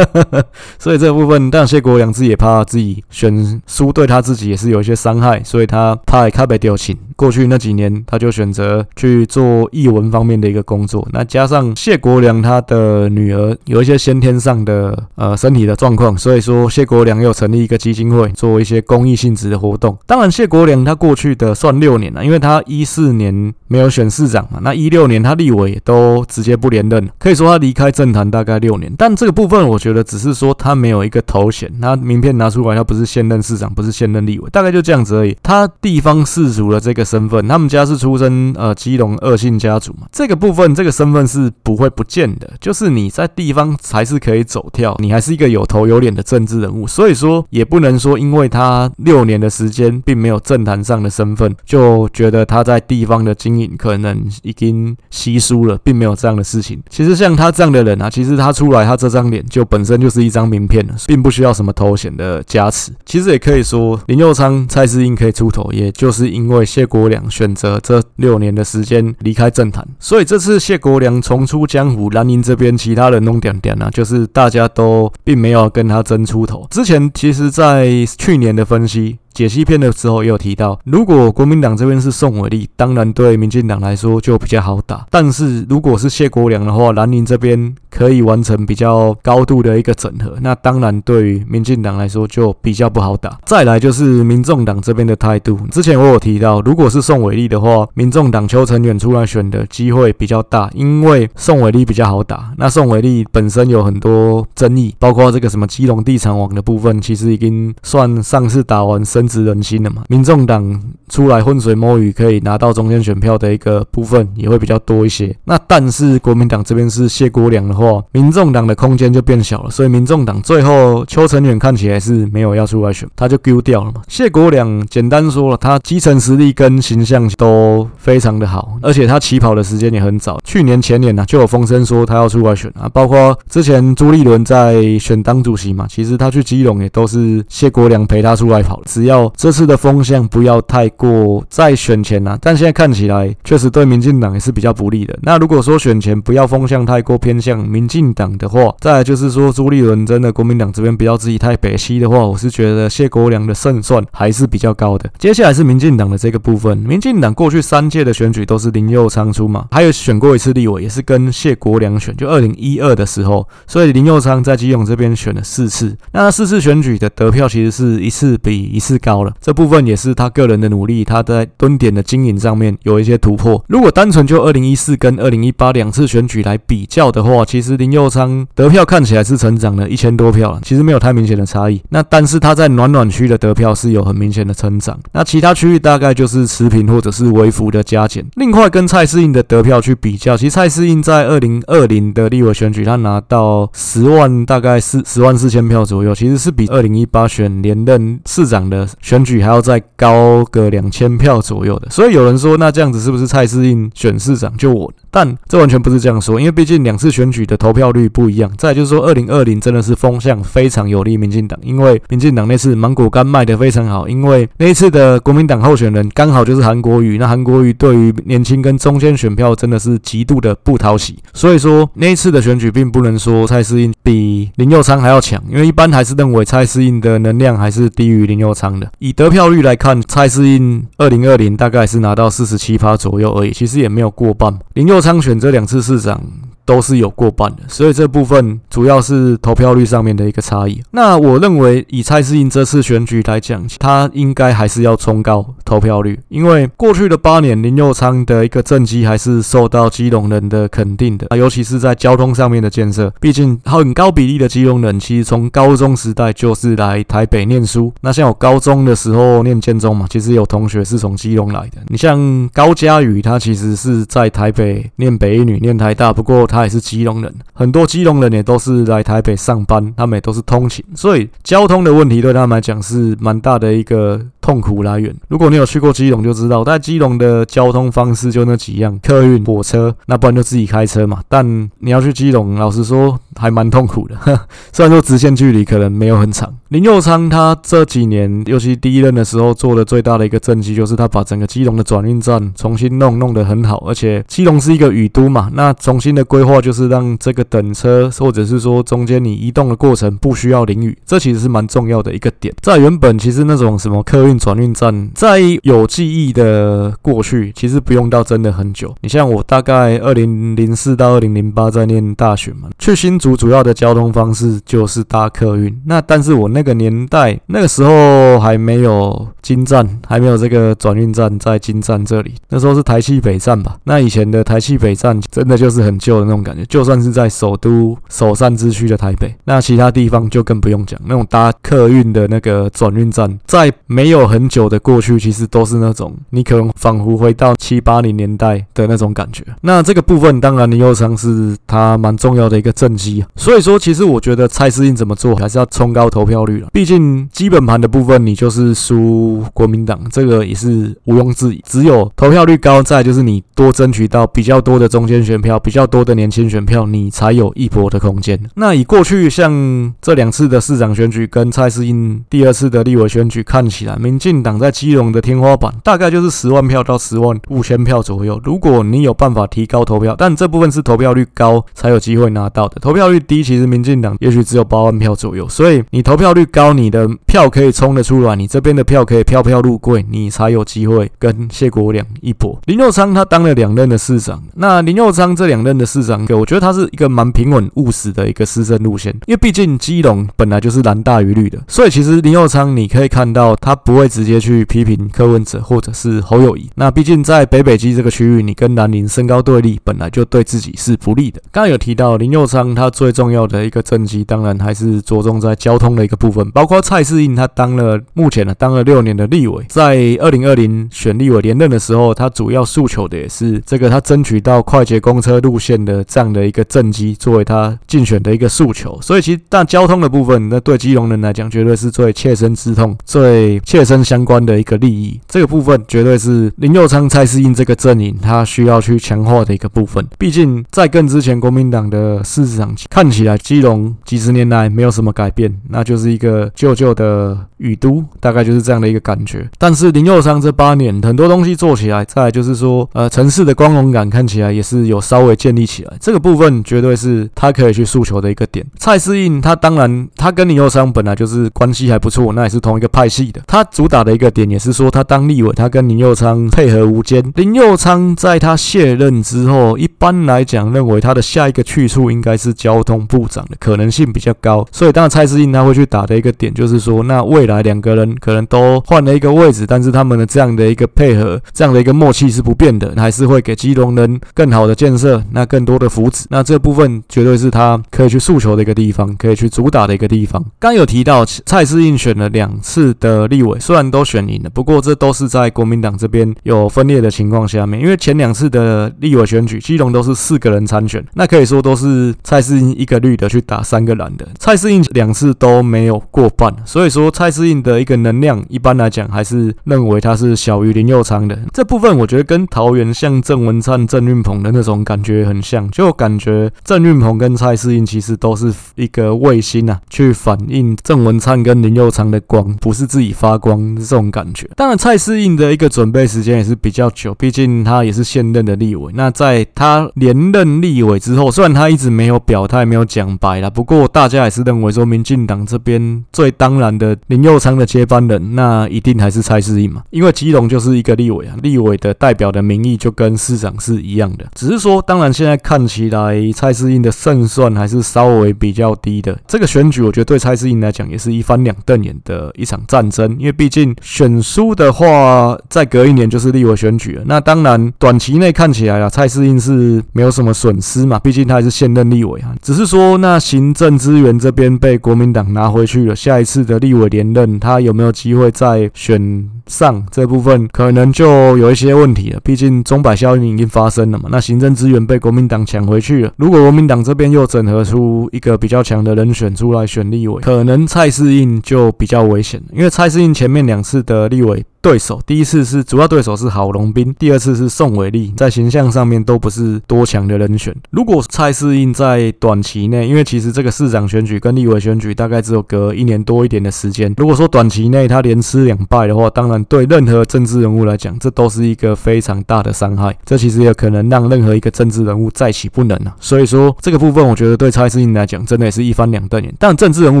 [0.78, 6.96] 所以这部分，但谢国梁自己也怕自己选输对他自己也是有一些伤害，所以他怕开北掉情。
[7.16, 11.06] 过去那几年他就选择去做译文方面的一个工作。
[11.12, 19.96] 那加上谢国梁他的女儿有一些先天上的呃身体的状况，所以说谢国梁又成立一个基金会，做一些公益性质的活动。
[20.06, 28.92] 当然，谢国梁他过去的算六年了，因为他一四年没有选市长嘛，那一六年他立委都直接不连任，可以说他离开政坛大概六年。
[28.96, 35.36] 但这个部分我觉得只是说他没有一个头衔，他名片拿出来，他不是现任市长，不是现任立委，大概就这样子而已。
[35.42, 56.80] 他地方士族的这个身份，他们家是出身呃基隆二姓家族嘛，这个部分这个身份是不会不见的，就是你在地方还是可以走跳，你还是一个有头有脸的政治人物，所以说也不能说因为他六年的时间并没有政坛上的身份，就觉得他在地方的经营可能已经稀疏了，并没有这样的事情。
[56.88, 62.92] 其实像他这样的人啊，其实他出来他这张脸就本身就是一张名片了，并不需要什么头衔的加持。
[63.04, 76.66] 其实也可以说林佑昌、蔡适应可以出头，也就是因为谢国梁选择这六年的时间离开政坛，所以这次谢国梁重出江湖，蓝营这边其他人弄点点呢，就是大家都并没有跟他争出头。
[76.70, 79.18] 之前其实在去年的分析。
[79.32, 85.06] 解析片的时候也有提到，如果国民党这边是宋伟立，当然对民进党来说就比较好打。
[85.10, 93.38] 但是如果是谢国梁的话，蓝宁这边可以完成比较高度的一个整合，那当然对于民进党来说就比较不好打。
[93.44, 102.52] 再来就是民众党这边的态度，之前我有提到，如果是宋伟立的话，民众党邱成远出来选的机会比较大，因为宋伟立比较好打。
[102.58, 110.02] 那宋伟立本身有很多争议，包括这个什么基隆地产王的部分，其实已经算上次打完深植人心了嘛？
[110.08, 115.34] 民众党出来浑水摸鱼，可以拿到中间选票的一个部分也会比较多一些。
[115.44, 119.70] 那但是国民党这边是谢国梁的话，民众党的空间就变小了。
[119.70, 124.02] 所以民众党最后邱成远看起来是没有要出来选，他就丢掉了嘛。
[124.08, 130.40] 谢国梁简单说了，他基层实力跟形象都非常的好，而且他起跑的时间也很早。
[130.44, 139.11] 去年前年呢、啊、就有风声说他要出来选啊，包括之前朱立伦在选党主席嘛，其实他去基隆也都是谢国梁陪他出来跑，只要。
[139.12, 145.16] 要这次的风向不要太过在选前啊，但现在看起来确实对民进党也是比较不利的。
[145.22, 155.10] 那如果说选前不要风向太过偏向民进党的话，再来就是说朱立伦真的国民党这边不要自己太北西的话，我是觉得谢国梁的胜算还是比较高的。
[155.18, 169.34] 接下来是民进党的这个部分，民进党过去三届的选举都是林佑昌出马，还有选过一次立委，也是跟谢国梁选，就二零一二的时候，所以林佑昌在基隆这边选了四次，那四次选举的得票其实是一次比一次高了。
[169.40, 173.62] 这部分也是他个人的努力，他在蹲点的经营上面有一些突破。
[173.68, 181.82] 如果单纯就二零一四跟二零一八两次选举来比较的话，其实林佑昌得票看起来是成长了一千多票了，其实没有太明显的差异。
[181.90, 188.24] 那但是他在暖暖区的得票是有很明显的成长，那其他区域大概就是持平或者是微幅的加减。
[188.36, 198.88] 另外跟蔡适应的得票去比较，其实蔡适应在二零二零的立委选举，他拿到十万大概是十万四千票左右，其实是比二零一八选连任市长的。
[199.00, 204.88] 选举还要再高个两千票左右的，所以有人说，那这样子是不是蔡适应选市长就稳？
[205.10, 208.50] 但这完全不是这样说，因为毕竟两次选举的投票率不一样。
[208.56, 221.18] 再就是说，二零二零真的是风向非常有利民进党，因为民进党那次芒果干卖得非常好，因为那一次的国民党候选人刚好就是韩国瑜，那韩国瑜对于年轻跟中间选票真的是极度的不讨喜。
[221.34, 228.81] 所以说那一次的选举并不能说蔡适应比林佑昌还要强，因为一般还是认为蔡适应的能量还是低于林佑昌的。
[228.98, 234.58] 以得票率来看，蔡适应二零二零大概是拿到四十七趴左右而已，其实也没有过半。
[234.74, 236.20] 林右昌选这两次市长。
[236.64, 240.80] 都是有过半的，所以这部分主要是投票率上面的一个差异。
[240.92, 253.12] 那我认为以蔡适应这次选举来讲，他应该还是要冲高投票率，因为过去的八年林右昌的一个政绩还是受到基隆人的肯定的，尤其是在交通上面的建设。
[253.20, 257.92] 毕竟很高比例的基隆人其实从高中时代就是来台北念书。
[258.00, 261.82] 那像我高中的时候念建中嘛，其实有同学是从基隆来的。
[261.88, 266.61] 你像高嘉宇，他其实是在台北念北一女、念台大，不过他。
[266.64, 275.14] 也是基隆人，很多基隆人也都是来台北上班，他们也都是通勤，所以交通的问题对他们来讲是蛮大的一个痛苦来源。
[275.28, 281.22] 如果你有去过基隆，就知道在基隆的交通方式就那几样：客运、火车，那不然就自己开车嘛。
[281.26, 284.14] 但你要去基隆，老实说还蛮痛苦的。
[284.70, 286.54] 虽然说直线距离可能没有很长。
[286.68, 293.84] 林右昌他这几年，尤其第一任的时候做的最大的一个政绩，就是他把整个基隆的转运站重新弄，弄得很好。
[293.86, 296.52] 而且基隆是一个雨都嘛，那重新的规划。
[296.62, 302.54] 就是让这个等车，或者是说中间你移动的过程不需要淋雨，这其实是蛮重要的一个点。
[302.60, 308.94] 在原本其实那种什么客运转运站，在有记忆的过去，其实不用到真的很久。
[309.00, 315.80] 你像我大概二零零四到二零零八在念大学嘛，去新竹主要的交通方式就是搭客运。
[315.86, 323.76] 那但是我那个年代那个时候还没有金站，还没有这个转运站在金站这里，那时候是台汽北站吧。
[323.84, 339.44] 那以前的台汽北站真的就是很旧的那种感觉，就算是在首都首善之区的台北，那其他地方就更不用讲，那种搭客运的那个转运站，在没有很久的过去，其实都是那种你可能仿佛回到七八零年代的那种感觉。
[339.62, 351.62] 那这个部分当然林右昌是他蛮重要的一个政绩，所以说其实我觉得蔡适应怎么做还是要冲高投票率了，毕竟基本盘的部分你就是输国民党，这个也是毋庸置疑。
[351.66, 358.38] 只有投票率高，再就是你多争取到比较多的中间选票，比较多的年轻选票，你才有一搏的空间。
[358.54, 368.38] 那以过去像这两次的市长选举跟蔡适应第二次的立委选举看起来，民民进党在基隆的天花板大概就是十万票到十万五千票左右。
[368.44, 375.48] 如果你有办法提高投票，但这部分是投票率高才有机会拿到的，投票率低，其实民进党也许只有八万票左右。
[375.48, 382.60] 所以你投票率高，你的票可以冲得出来，你这边的票可以飘飘入柜，你才有机会跟谢国梁一搏。
[382.66, 396.68] 林佑昌他当了两任的市长，那林佑昌这两任的市长，我觉得他是一个蛮平稳务实的一个施政路线，因为毕竟基隆本来就是蓝大于绿的，所以其实林佑昌你可以看到他不会会直接去批评柯文哲或者是侯友谊。
[396.74, 401.40] 那毕竟在北北基这个区域，你跟南宁身高对立，本来就对自己是不利的。
[401.52, 418.98] 刚刚有提到林佑昌他最重要的一个政绩，当然还是着重在交通的一个部分，包括蔡适应他当了目前呢当了六年的立委，在二零二零选立委连任的时候，他主要诉求的也是这个他争取到快捷公车路线的这样的一个政绩，作为他竞选的一个诉求。
[419.00, 425.20] 所以其实但交通的部分，那对基隆人来讲，绝对是最切身之痛、最切身相关的一个利益。
[425.26, 430.06] 这个部分绝对是林佑昌、蔡世英这个阵营他需要去强化的一个部分。
[430.16, 439.48] 毕竟在更之前，国民党的市长看起来基隆几十年来没有什么改变，那就是一个旧旧的雨都，大概就是这样的一个感觉。
[439.56, 445.92] 但是林佑昌这八年很多东西做起来，再来就是说，呃，城市的光荣感看起来也是有稍微建立起来。
[446.00, 448.66] 这个部分绝对是他可以去诉求的一个点。
[448.76, 453.40] 蔡适应他当然，他跟林佑昌本来就是关系还不错，那也是同一个派系的。
[453.46, 457.22] 他主打的一个点也是说，他当立委，他跟林佑昌配合无间。
[457.36, 464.66] 林佑昌在他卸任之后，一般来讲认为他的下一个去处应该是交通部长的可能性比较高。
[464.72, 476.24] 所以当然蔡适应他会去打的一个点就是说，那未来来两个人可能都换了一个位置，但是他们的这样的一个配合，这样的一个默契是不变的，还是会给基隆人更好的建设，那更多的福祉。
[476.30, 480.44] 那这部分绝对是他可以去诉求的一个地方，可以去主打的一个地方。
[480.58, 487.80] 刚有提到蔡适应选了两次的立委，虽然都选赢了，不过这都是在国民党这边有分裂的情况下面。
[487.80, 494.26] 因为前两次的立委选举，基隆都是四个人参选，那可以说都是蔡适应一个绿的去打三个蓝的。
[494.38, 501.36] 蔡适应两次都没有过半，所以说蔡适应的一个能量，一般来讲还是认为他是小于林佑昌的。
[501.52, 514.48] 这部分我觉得跟桃园像郑文灿、郑运鹏的那种感觉很像，就感觉郑运鹏跟蔡适应其实都是一个卫星啊，去反映郑文灿跟林佑昌的光，不是自己发光这种感觉。
[514.54, 518.92] 当然，蔡适应的一个准备时间也是比较久，毕竟他也是现任的立委。
[518.94, 539.18] 那在他连任立委之后，虽然他一直没有表态、没有讲白啦，不过大家也是认为说，民进党这边最当然的林佑右昌的接班人，那一定还是蔡适应嘛，因为基隆就是一个立委啊，立委的代表的名义就跟市长是一样的，只是说，当然现在看起来蔡适应的胜算还是稍微比较低的。
[539.26, 547.02] 这个选举，我觉得对蔡适应来讲也是一翻两瞪眼的一场战争，因为毕竟选输的话，再隔一年就是立委选举了。
[547.06, 552.34] 那当然，短期内看起来啊，蔡适应是没有什么损失嘛，毕竟他还是现任立委啊。
[552.42, 562.20] 只是说，那行政资源这边被国民党拿回去了，下一次的立委任，他有没有机会再选上这部分，可能就有一些问题了。
[562.22, 566.12] 毕竟钟摆效应已经发生了嘛，那行政资源被国民党抢回去了。
[566.16, 574.44] 如果国民党这边又整合出一个比较强的人选出来选立委，可能蔡适应就比较危险，因为蔡适应前面两次的立委。
[574.62, 580.54] 对手第一次是主要对手是郝龙斌，第二次是宋伟立，在形象上面都不是多强的人选。
[580.70, 592.96] 如果蔡适应在短期内，因为其实这个市长选举跟立委选举大概只有隔一年多一点的时间，如果说短期内他连吃两败的话，当然对任何政治人物来讲，这都是一个非常大的伤害。
[593.04, 595.92] 这其实也可能让任何一个政治人物再起不能啊。
[595.98, 599.34] 所以说这个部分，我觉得对蔡适应来讲，真的也是一翻两瞪眼。
[599.40, 600.00] 但政治人物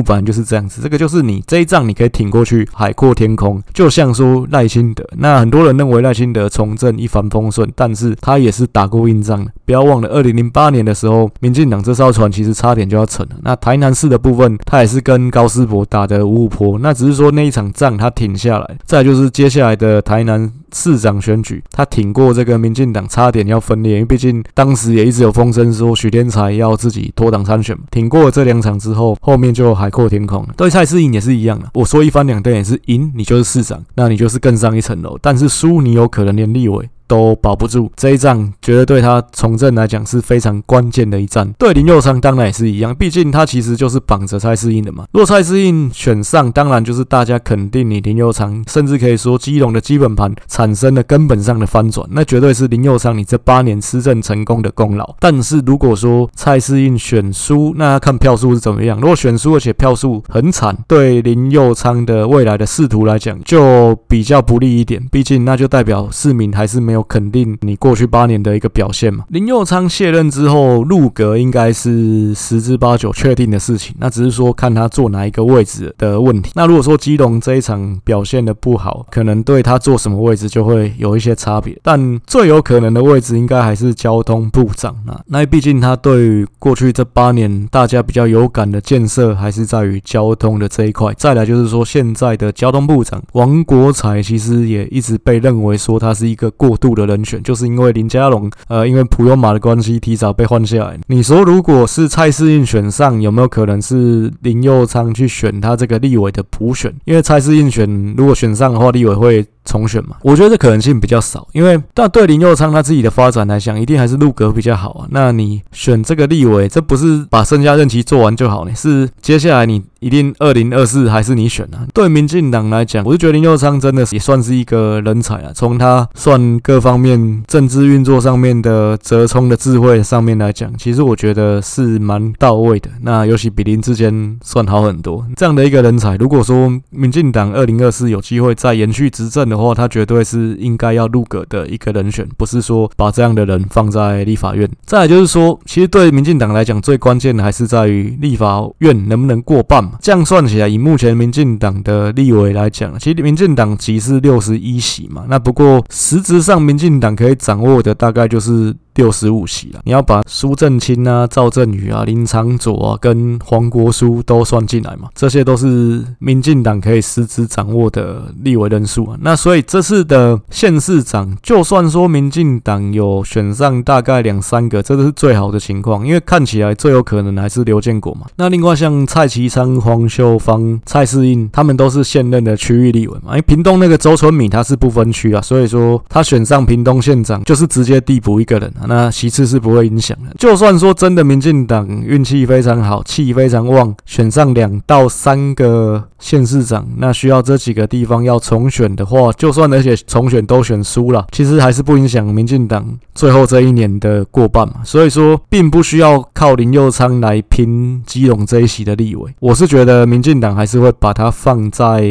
[0.00, 3.60] 本来就是这样子，这个就是你这一仗你可以挺过去，海阔天空。
[3.74, 9.50] 就像说赖清德，那很多人认为赖清德从政一帆风顺，但是他也是打过硬仗的。
[9.64, 13.36] 不要忘了，二零零八年的时候，民进党这艘船其实差点就要沉了。
[13.42, 18.76] 那台南市的部分，他也是跟高斯博打的五五坡，那只是说那一场仗他挺下来。
[18.84, 27.76] 再就是接下来的台南市长选举，他挺过这个民进党差点要分裂，因为毕竟当时也一直有风声说许天才要自己脱党参选。
[27.90, 30.48] 挺过了这两场之后，后面就海阔天空了。
[30.56, 36.88] 对蔡适应也是一样的，我说一翻两瞪眼，是赢你就是市长，那你就是更上一层楼；但是输你有可能连立委。
[37.12, 41.52] 都保不住，这一仗觉得对他从政来讲是非常关键的一战。
[41.58, 45.04] 对林佑昌当然也是一样，毕竟他其实就是绑着蔡适应的嘛。
[45.12, 55.14] 若蔡适应选上，当然就是大家肯定你林佑昌，甚至可以说基隆的基本盘产生了根本上的翻转，那绝对是林佑昌你这八年施政成功的功劳。
[55.20, 58.98] 但是如果说蔡适应选输，那要看票数是怎么样。
[58.98, 65.06] 如果选输而且票数很惨，对林佑昌的未来的仕途来讲就比较不利一点。
[65.10, 67.01] 毕竟那就代表市民还是没有。
[67.02, 69.24] 肯定你过去八年的一个表现嘛。
[69.28, 76.52] 林佑昌卸任之后，入阁应该是十之八九确定的事情，那只是说看他坐哪一个位置的问题。
[76.54, 81.78] 那如果说基隆这一场表现的不好，可能对他坐什么位置就会有一些差别。
[81.82, 85.20] 但最有可能的位置应该还是交通部长啊。
[85.26, 91.12] 那毕竟他对过去这八年大家比较有感的建设，还是在于交通的这一块。
[91.16, 100.98] 再来就是说，现在的交通部长王国材，其实也一直被认为说他是一个过渡的人选，就是因为林佳龙，呃，因为普悠马的关系，提早被换下来。
[101.06, 106.92] 你说，如果是蔡世应选上，有没有可能是林佑昌去选他这个立委的普选？
[107.04, 109.46] 因为蔡世应选，如果选上的话，立委会。
[109.64, 115.06] 重选嘛，我觉得这可能性比较少，因为但对林佑昌他自己的发展来讲，一定还是入阁比较好啊。
[115.10, 118.74] 那你选这个立委，这不是把剩下任期做完就好呢？
[118.74, 121.86] 是接下来你一定二零二四还是你选啊？
[121.94, 125.52] 对民进党来讲，我就觉得林佑昌真的也算是一个人才啊。
[125.54, 132.90] 从他算各方面政治运作上面的折冲的智慧上面来讲，其实我觉得是蛮到位的。
[133.02, 135.24] 那尤其比林智坚算好很多。
[135.36, 144.68] 这样的一个人才，如果说民进党二零二四有机会再延续执政，的话，他绝对是应该要入阁的一个人选，不是说把这样的人放在立法院。
[144.84, 149.92] 再来就是说，其实对民进党来讲，最关键的还是在于立法院能不能过半嘛。
[150.00, 158.74] 这样算起来，以目前民进党的立委来讲，其实民进党即是六十一席嘛，那不过实质上民进党可以掌握的大概就是。
[158.94, 165.08] 六十五席了，你要把苏正清啊、赵振宇啊、林长佐啊跟黄国书都算进来嘛？
[165.14, 169.16] 这些都是民进党可以实质掌握的立委人数啊。
[169.22, 178.26] 那所以这次的县市长，就算说民进党有选上大概两三个，这都是最好的情况，因为看起来最有可能还是刘建国嘛。
[178.36, 183.30] 那另外像蔡其昌、黄秀芳、蔡世印，他们都是现任的区域立委嘛。
[183.30, 188.70] 因为屏东那个周春米他是不分区啊，所以说他选上屏东县长就是直接递补一个人。
[188.88, 190.32] 那其次是不会影响的。
[190.38, 202.84] 就算说真的，民进党运气非常好，气非常旺，选上两到三个县市长，那需要这几个地方要重选的话，就算而且重选都选输了，其实还是不影响民进党
[203.14, 204.76] 最后这一年的过半嘛。
[204.84, 209.34] 所以说，并不需要靠林右昌来拼基隆这一席的立委。
[209.40, 212.02] 我是觉得民进党还是会把它放在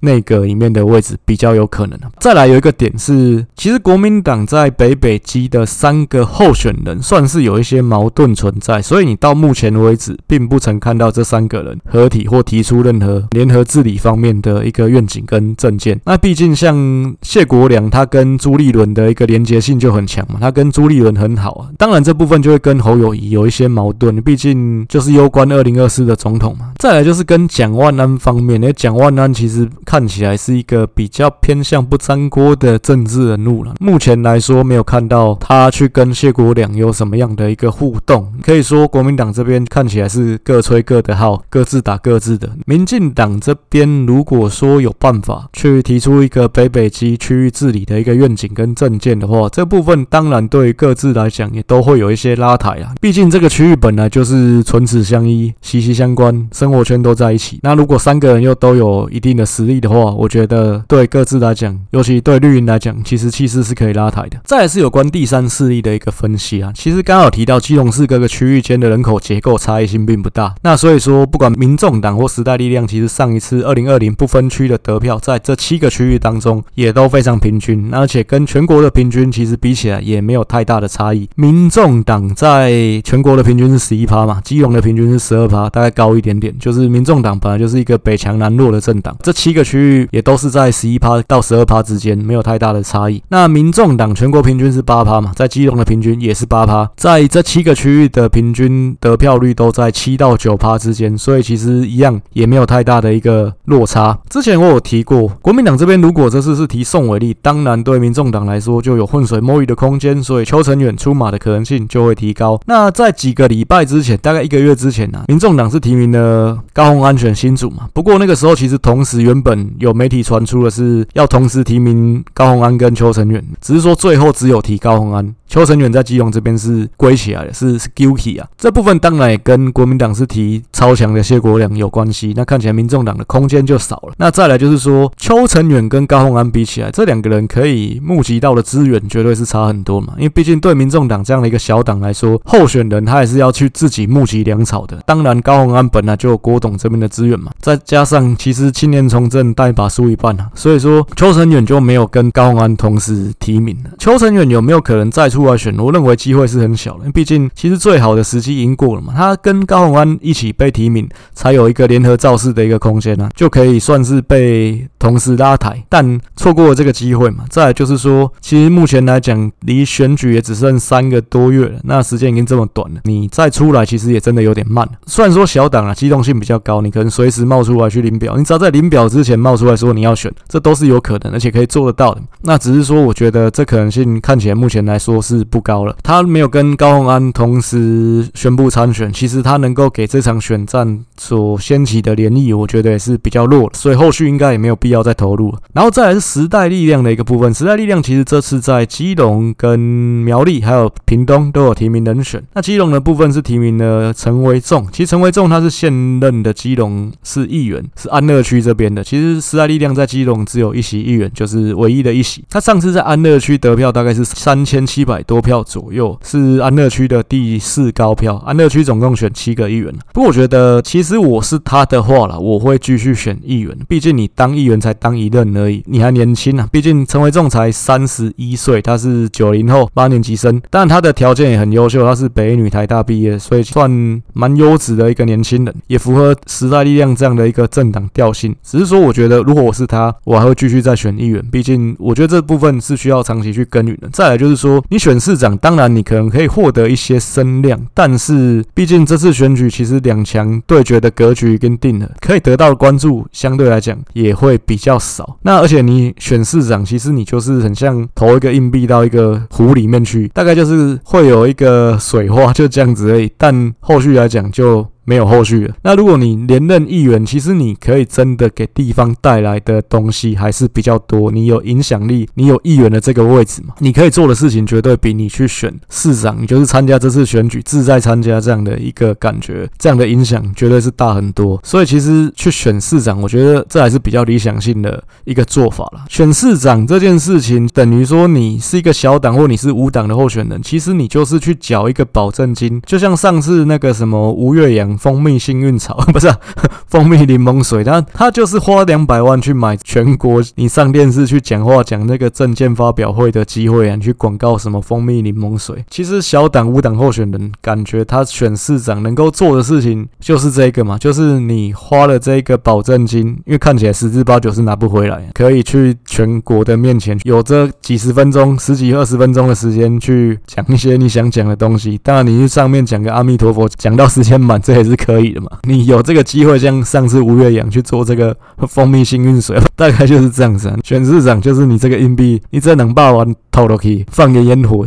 [0.00, 1.98] 内阁里面的位置比较有可能。
[2.20, 6.26] 再来有一个点是，其实国民党在北北基的三个。
[6.26, 15.98] 候选人算是有一些矛盾存在，所以你到目前为止并不曾看到这三个人合体或提出任何联合治理方面的一个愿景跟政见。
[16.04, 21.68] 那毕竟像谢国梁，他跟朱立伦的一个连结性就很强嘛，他跟朱立伦很好啊。
[21.76, 26.72] 当然这部分就会跟侯友谊有一些矛盾，毕竟就是攸关二零二四的总统嘛。
[26.78, 33.74] 再来就是跟蒋万安方面，因为蒋万安其实看起来是一个比较偏向不沾锅的政治人物了。
[33.80, 36.36] 目前来说没有看到他去跟谢。
[36.36, 38.30] 国梁有什么样的一个互动？
[38.42, 42.46] 可以说国民党这边看起来是各吹各的号，各自打各自的。
[42.66, 52.94] 民进党这边如果说有办法去提出一个北北基区域治理的一个愿景跟政见的话，这部分当然然对各自来讲也都会有一些拉抬啊。
[53.00, 57.58] 毕竟这个区域本来就是唇齿相依、息息相关，生活圈都在一起。
[57.62, 64.38] 那如果三个人又都有一定的实力的话，我觉得对各自来讲，尤其对绿营来讲，其实气势是可以拉抬的。
[64.44, 70.54] 再来是有关第三势力的一个分析啊，其实刚好提到基隆市各个区域间的人口结构差异性并不大。
[70.62, 81.28] 那所以说，不管民众党或时代力量，其实上一次二零二零不分区的得票，在这七个区域当中也都非常平均，而且跟全国的平均其实比起来也没有太大的差异。
[81.36, 86.52] 民众党在全国的平均是十一趴嘛，基隆的平均是十二趴，大概高一点点。
[86.58, 93.22] 就是民众党本来就是一个北强南弱的政党，这七个区域也都是在十一趴到十二趴之间，没有太大的差异。
[93.28, 104.18] 那民众党全国平均是八趴嘛，在基隆的平均也是八趴，在这七个区域的平均得票率都在七到九趴之间，所以其实一样也没有太大的一个落差。
[104.28, 112.60] 之前我有提过，国民党这边如果这次是提宋伟立，当然对民众党来说就有浑水摸鱼的空间，所以邱成远出马的可能性就会提高。
[112.66, 125.34] 那在几个礼拜之前，大概一个月之前呢、啊，民众党是提名了高虹安选新主嘛，不过那个时候其实同时原本有媒体传出的是要同时提名高虹安跟邱成远，只是说最后只有提高虹安。
[125.48, 128.48] 邱成远在基隆这边是归起来的，是是 guilty 啊。
[128.58, 132.32] 这部分当然也跟国民党是提超强的谢国梁有关系。
[132.34, 134.14] 那看起来民众党的空间就少了。
[134.18, 140.14] 那再来就是说，邱成远跟高虹安比起来，这两个人可以募集到的资源绝对是差很多嘛。
[140.16, 144.96] 因为毕竟对民众党这样的一个小党来说，候选人他也是要去自己募集粮草的。
[145.04, 153.90] 当然，高虹安本来就有郭董这边的资源嘛，再加上其实青年从政带把输一半啊，所以说邱成远就没有跟高虹安同时提名了。
[153.98, 155.76] 邱成远有没有可能再出来选？
[155.78, 159.12] 我认为机会是很小的，毕竟其实最好的时机已经过了嘛。
[159.16, 167.44] 他跟高虹安一起被提名，才有一个联合造势的一个空间啊，就可以算是被同时拉抬，但错过了这个机会嘛。
[167.48, 174.86] 再就是说，其实目前来讲，离选举也只剩三个多月了，那时间已经这么短了，你再出来其实也真的有点慢。
[175.06, 182.20] 虽然说小党啊，机动性比较高，你可能随时冒出来去领表，你只要在领表之前冒出来说你要选，这都是有可能，而且可以做得到的。
[182.42, 195.58] 那只是说，我觉得这可能性看起来目前来说是不高了，他没有跟高虹安同时宣布参选，其实他能够给这场选战所掀起的涟漪，我觉得也是比较弱了，所以后续应该也没有必要再投入了。
[195.72, 202.42] 然后再来是时代力量的一个部分，时代力量其实这次在基隆、跟苗栗还有屏东都有提名人选。
[202.54, 209.02] 那基隆的部分是提名了陈维仲，其实陈维仲他是现任的基隆市议员，是安乐区这边的。
[209.04, 212.44] 其实时代力量在基隆只有一席议员，就是唯一的一席。
[212.48, 216.18] 他上次在安乐区得票大概是三千七百多票左右。
[216.22, 219.92] 是安乐区的第四高票，安乐区总共选七个议员。
[220.12, 223.76] 不过我觉得，其实我是他的话啦，我会继续选议员。
[223.88, 226.68] 毕竟你当议员才当一任而已，你还年轻啊。
[226.70, 233.90] 毕竟陈维仲才三十一岁，他是九零后八年级生，当然他的条件也很优秀，他是北一女台大毕业，所以算
[234.32, 238.54] 蛮优质的一个年轻人，也符合时代力量这样的一个政党调性。
[238.62, 241.42] 只是说，我觉得如果我是他，我还会继续再选议员。
[241.50, 244.08] 毕竟我觉得这部分是需要长期去耕耘的。
[244.12, 245.86] 再来就是说，你选市长，当然。
[245.96, 255.38] 你可能可以获得一些声量，但是毕竟这次选举其实两强对决的格局已经定了，可以得到的关注相对来讲也会比较少。
[255.40, 263.32] 那而且你选市长，其实你就是很像投一个硬币到一个湖湖里面去，大概就是会有一个水花，就这样子而已。
[263.36, 264.86] 但后续来讲就。
[265.06, 265.74] 没有后续了。
[265.82, 271.30] 那如果你连任议员，其实你可以真的给地方带来的东西还是比较多。
[271.30, 273.74] 你有影响力，你有议员的这个位置嘛？
[273.78, 281.60] 你可以做的事情绝对比你去选市长，你就是参加这次选举，自在参加这样的一个感觉，这样的影响绝对是大很多。
[281.62, 286.04] 所以其实去选市长，我觉得这还是比较理想性的一个做法了。
[286.08, 294.95] 选市长这件事情，等于说你是一个小党或你是无党的候选人，其实你就是去缴一个保证金，就像上次那个什么吴月阳。
[294.96, 296.32] 蜂蜜幸运草 不是、
[296.88, 305.84] 蜂蜜柠檬水，他他就是花两百万去买全国你上电视去讲话讲那个证件发表会的机会啊，你去广告什么蜂蜜柠檬水。
[305.90, 321.98] 其实小党无党候选人感觉他选市长能够做的事情就是这个嘛，就是你花了这个保证金，因为看起来十之八九是拿不回来，可以去全国的面前有这几十分钟、十几二十分钟的时间去讲一些你想讲的东西。
[322.02, 328.36] 当然你去上面讲个阿弥陀佛，讲到时间满，这也是可以的嘛，你有这个机会，像上次吴月阳去做这个
[328.68, 330.72] 蜂蜜幸运水， 大概就是这样子。
[330.84, 334.84] 选市长就是你这个硬币，你只能把完投了去放个烟火，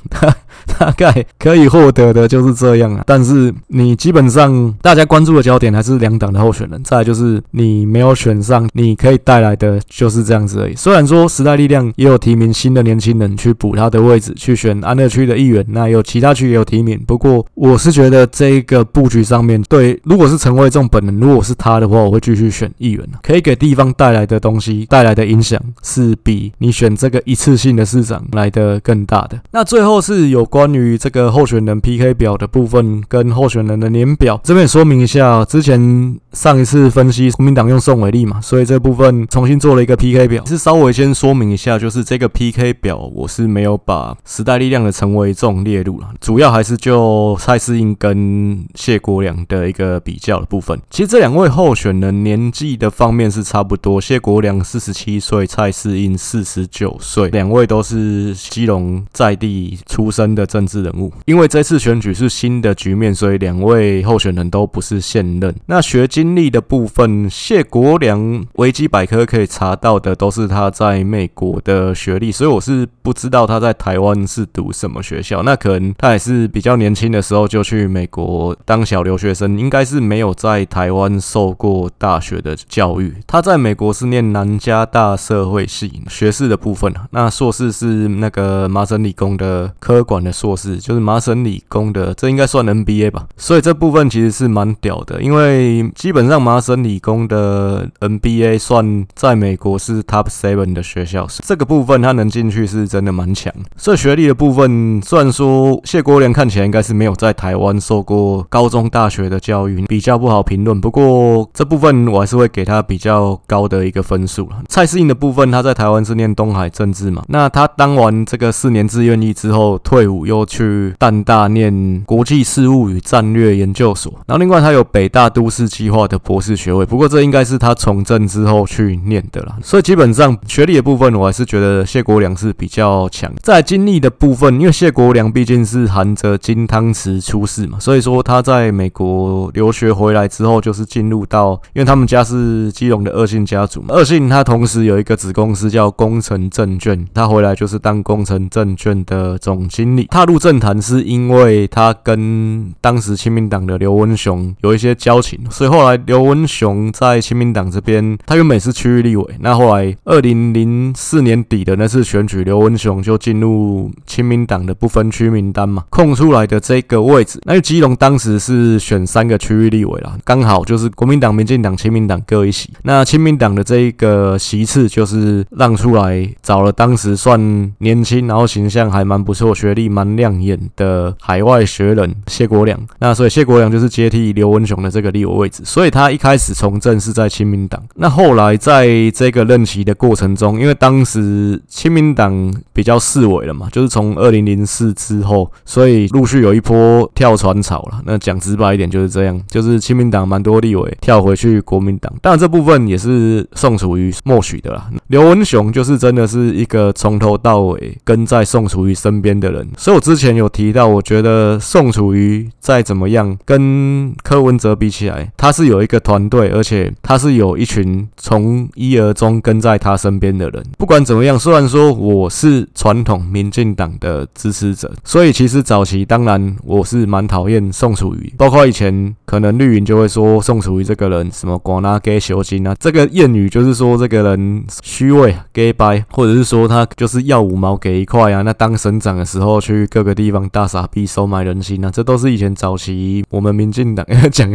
[0.78, 3.03] 大概可以获得的就是这样啊。
[3.05, 10.76] 但是你基本上大家关注的焦点还是两党的候选人，再来就是你没有选上，你可以带来的就是这样子而已。
[10.76, 16.99] 虽然说时代力量也有提名新的年轻人去补他的位置，去选安乐区的议员，那有其他区也有提名。
[17.05, 29.39] 不过我是觉得这个布局上面，对，如果是陈维仲本人，如果是他的话，我会继续选议员，可以给地方带来的东西，带来的影响是比你选这个一次性的市长来的更大的。
[29.51, 50.78] 那最后是有关关于这个候选人 PK 表的部分，跟候选人的年表，这边也说明一下，之前上一次分析国民党用宋伟立嘛，所以这部分重新做了一个 PK 表，是稍微先说明一下，就是这个 PK 表我是没有把时代力量的陈为仲列入了，主要还是就蔡适应跟谢国良的一个比较的部分。
[50.89, 61.14] 其实这两位候选人年纪的方面是差不多，谢国良四十七岁，蔡适应四十九岁，两位都是基隆在地出生的政治人物。
[61.26, 65.56] 因为这次选举是新的局面，所以两位候选人都不是现任。
[65.68, 75.43] 那学经历的部分，谢国梁维基百科可以查到的都是他在美国的学历，所以我是不知道他在台湾是读什么学校。
[75.43, 83.14] 那可能他也是比较年轻的时候就去美国当小留学生，应该是没有在台湾受过大学的教育。
[83.28, 93.27] 他在美国是念南加大社会系学士的部分，那硕士是那个麻省理工的科管的硕士，就是麻省理工的，这应该算 MBA 吧。
[93.35, 103.53] 所以这部分其实是蛮屌的，因为基本上麻省理工的 MBA 算在美国是 Top Seven 的学校，这个部分他能进去是真的蛮强。
[103.75, 110.79] 所以学历的部分，虽然说谢国梁看起来应该是没有在台湾受过高中大学的教育，比较不好评论。
[110.79, 114.61] 不过这部分我还是会给他比较高的一个分数了。
[114.69, 124.11] 蔡适应的部分，他在台湾是念东海政治嘛，那他当完这个四年志愿役之后退伍，又去淡大念国际事务与战略研究所。
[124.26, 129.57] 然后另外他有北大都市计划的博士学位，不过这应该是他从政之后去念的啦。
[129.63, 133.32] 所以基本上学历的部分，我还是觉得谢国良是比较强。
[133.41, 150.07] 在经历的部分，因为谢国良毕竟是含着金汤匙出世嘛，所以说他在美国留学回来之后，就是进入到，因为他们家是基隆的二姓家族嘛，二姓他同时有一个子公司叫工程证券，他回来就是当工程证券的总经理。
[150.10, 177.39] 踏入政坛是因为他跟当时亲民党的刘文雄有一些交情，所以后来刘文雄在亲民党这边，他原本是区域立委，那后来二零零四年底的那次选举，刘文雄就进入亲民党的不分区名单嘛，空出来的这个位置，那基隆当时是选三个区域立委啦，刚好就是国民党、民进党、亲民党各一席，那亲民党的这一个席次就是让出来，找了当时算
[177.80, 198.02] 年轻，然后形象还蛮不错、学历蛮蛮亮眼的海外学人谢国梁，那所以谢国梁就是接替刘文雄的这个立委位置，所以他一开始从政是在亲民党，那后来在这个任期的过程中，因为当时亲民党比较式微了嘛，就是从二零零四之后，所以陆续有一波跳船潮了。
[198.06, 204.89] 那讲直白一点就是这样，就是亲民党蛮多立委跳回去国民党，当然这部分也是宋楚瑜默许的啦。
[205.08, 220.63] 刘文雄就是真的是一个从头到尾跟在宋楚瑜身边的人，所以我之前有提到，我觉得宋楚瑜再怎么样跟柯文哲比起来，他是有一个团队，而且他是有一群从一而终跟在他身边的人。
[220.77, 238.43] 不管怎么样，虽然说我是传统民进党的支持者，所以其实早期当然我是蛮讨厌宋楚瑜，包括以前可能绿营就会说宋楚瑜这个人什么光拿给小金啊，这个谚语就是说这个人虚伪假掰，或者是说他就是要五毛给一块啊。
[238.43, 244.51] 那当省长的时候去各个地方大傻逼收买人心啊，这都是以前早期我们民进党 讲，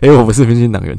[0.00, 0.96] 哎，我不是民进党员，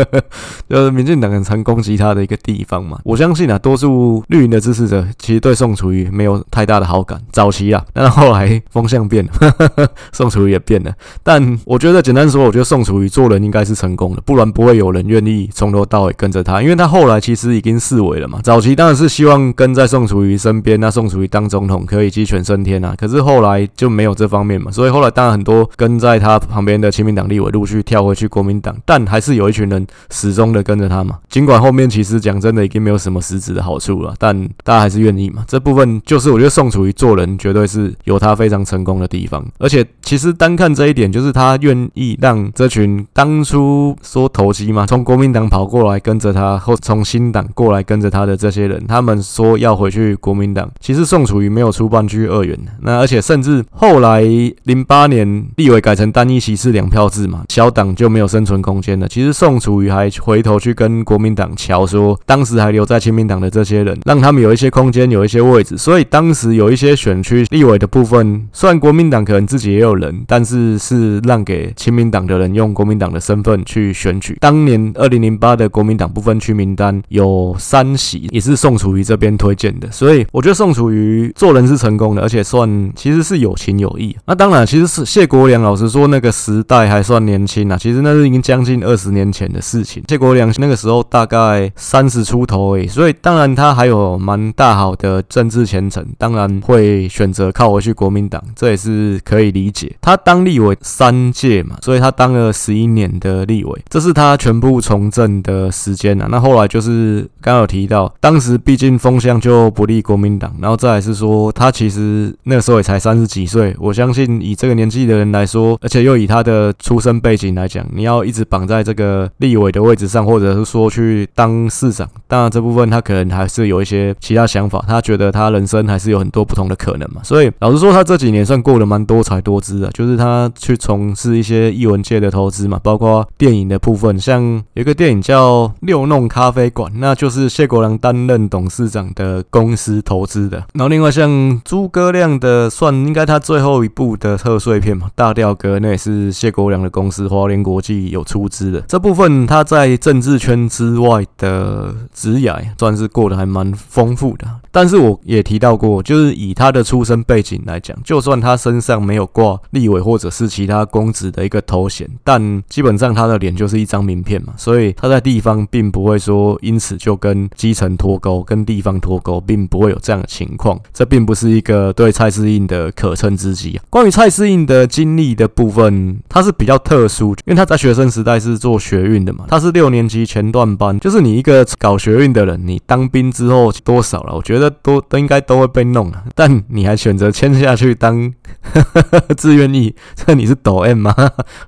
[0.68, 2.98] 就是民进党很常攻击他的一个地方嘛。
[3.04, 10.92] 我相信啊，多数绿营的支持者其实对宋楚瑜没有太大的好感，早期啊，但后来风向变了， 宋楚瑜也变了。
[11.22, 18.40] 但我觉得简单说，我觉得宋楚瑜做人应该是成功的，不然不会有人愿意从头到尾跟着他，因为他后来其实已经式微了嘛。
[18.42, 22.94] 早期当然是希望跟在宋楚瑜身边，那宋楚瑜当总统可以鸡犬升天啊。
[22.98, 31.18] 可是后来就没有这方面嘛，所以后来当然很多跟在他旁边的亲民党立委陆续跳回去国民党，但还是有一群人始终的跟着他嘛。
[31.28, 35.44] 尽管后面其实讲真的已经没有什么实质的好处了，但大家还是愿意嘛。
[35.48, 52.58] 这部分就是我觉得宋楚瑜做人绝对是有他非常成功的地方，而且其实单看这一点，就是他愿意让这群当初说投机嘛，从国民党跑过来跟着他，或从新党过来跟着他的这些人，他们说要回去国民党，其实宋楚瑜没有出半句恶言。
[52.82, 54.22] 那而且甚至后来
[54.64, 59.08] 零八年立委改成单一席次两票制嘛，小党就没有生存空间了。
[59.08, 65.78] 其实宋楚瑜还回头去跟国民党乔说，当时还留在亲民党的这些人，让他们有一些空间，有一些位置。
[65.78, 74.36] 所以当时有一些选区立委的部分，虽然国民党可能自己也有人，但是是让给亲民党的人用国民党的身份去选举。
[74.40, 79.90] 当年二零零八的国民党不分区名单有三席，也是宋楚瑜这边推荐的。
[79.90, 84.16] 所以我觉得宋楚瑜做人是成功的，而且算其实是有情有义。
[84.26, 87.76] 那当然，其实是谢国梁老实说，那个时代还算年轻啊。
[87.78, 90.02] 其实那是已经将近二十年前的事情。
[90.08, 99.94] 谢国梁那个时候大概三十出头而已，所以当然他还有蛮大好的政治前程，当然会选择靠回去国民党，这也是可以理解。
[100.00, 106.26] 他当立委三届嘛，所以他当了十一年的立委，这是他全部从政的时间啊。
[106.30, 127.20] 那后来就是刚有提到，当时毕竟风向就不利国民党，然后再来是说他其实那个时候也才三十几岁，我相信以这个年纪的人来说，而且又以他的出身背景来讲，你要一直绑在这个立委的位置上，或者是说去当市长，当然这部分他可能还是有一些其他想法，他觉得他人生还是有很多不同的可能嘛。
[127.24, 134.42] 所以老实说，他这几年算过得蛮多才多姿的，就是他去从事一些艺文界的投资嘛，包括电影的部分，像
[134.74, 140.58] 有一个电影叫《六弄咖啡馆》，那就是谢国梁担任董事长的公司投资的。
[140.74, 148.80] 然后另外像诸葛亮的，算应该他最后一部的贺岁片嘛，《大调歌》，那也是谢国良的公司华联国际有出资的。
[148.82, 154.46] 这部分他在政治圈之外的职涯算是过得还蛮丰富的。
[154.72, 170.78] 但是我也提到过，就是以他的出身背景来讲，就算他身上没有挂立委或者是其他公职的一个头衔，但基本上他的脸就是一张名片嘛，所以他在地方并不会说因此就跟基层脱钩，跟地方脱钩，并不会有这样的情况。
[170.92, 173.84] 这并不是一个对蔡司适应的可乘之机啊。
[173.88, 184.34] 关于蔡适应的经历的部分，他是比较特殊，因为他在学生时代是做学运的嘛，他是六年级前段班，就是你一个搞学运的人，你当兵之后多少了？
[184.34, 184.70] 我觉得。
[184.82, 188.32] 都都应该都会被弄啊，但你还选择签下去当
[189.36, 191.14] 志愿役，这你是抖 M 吗？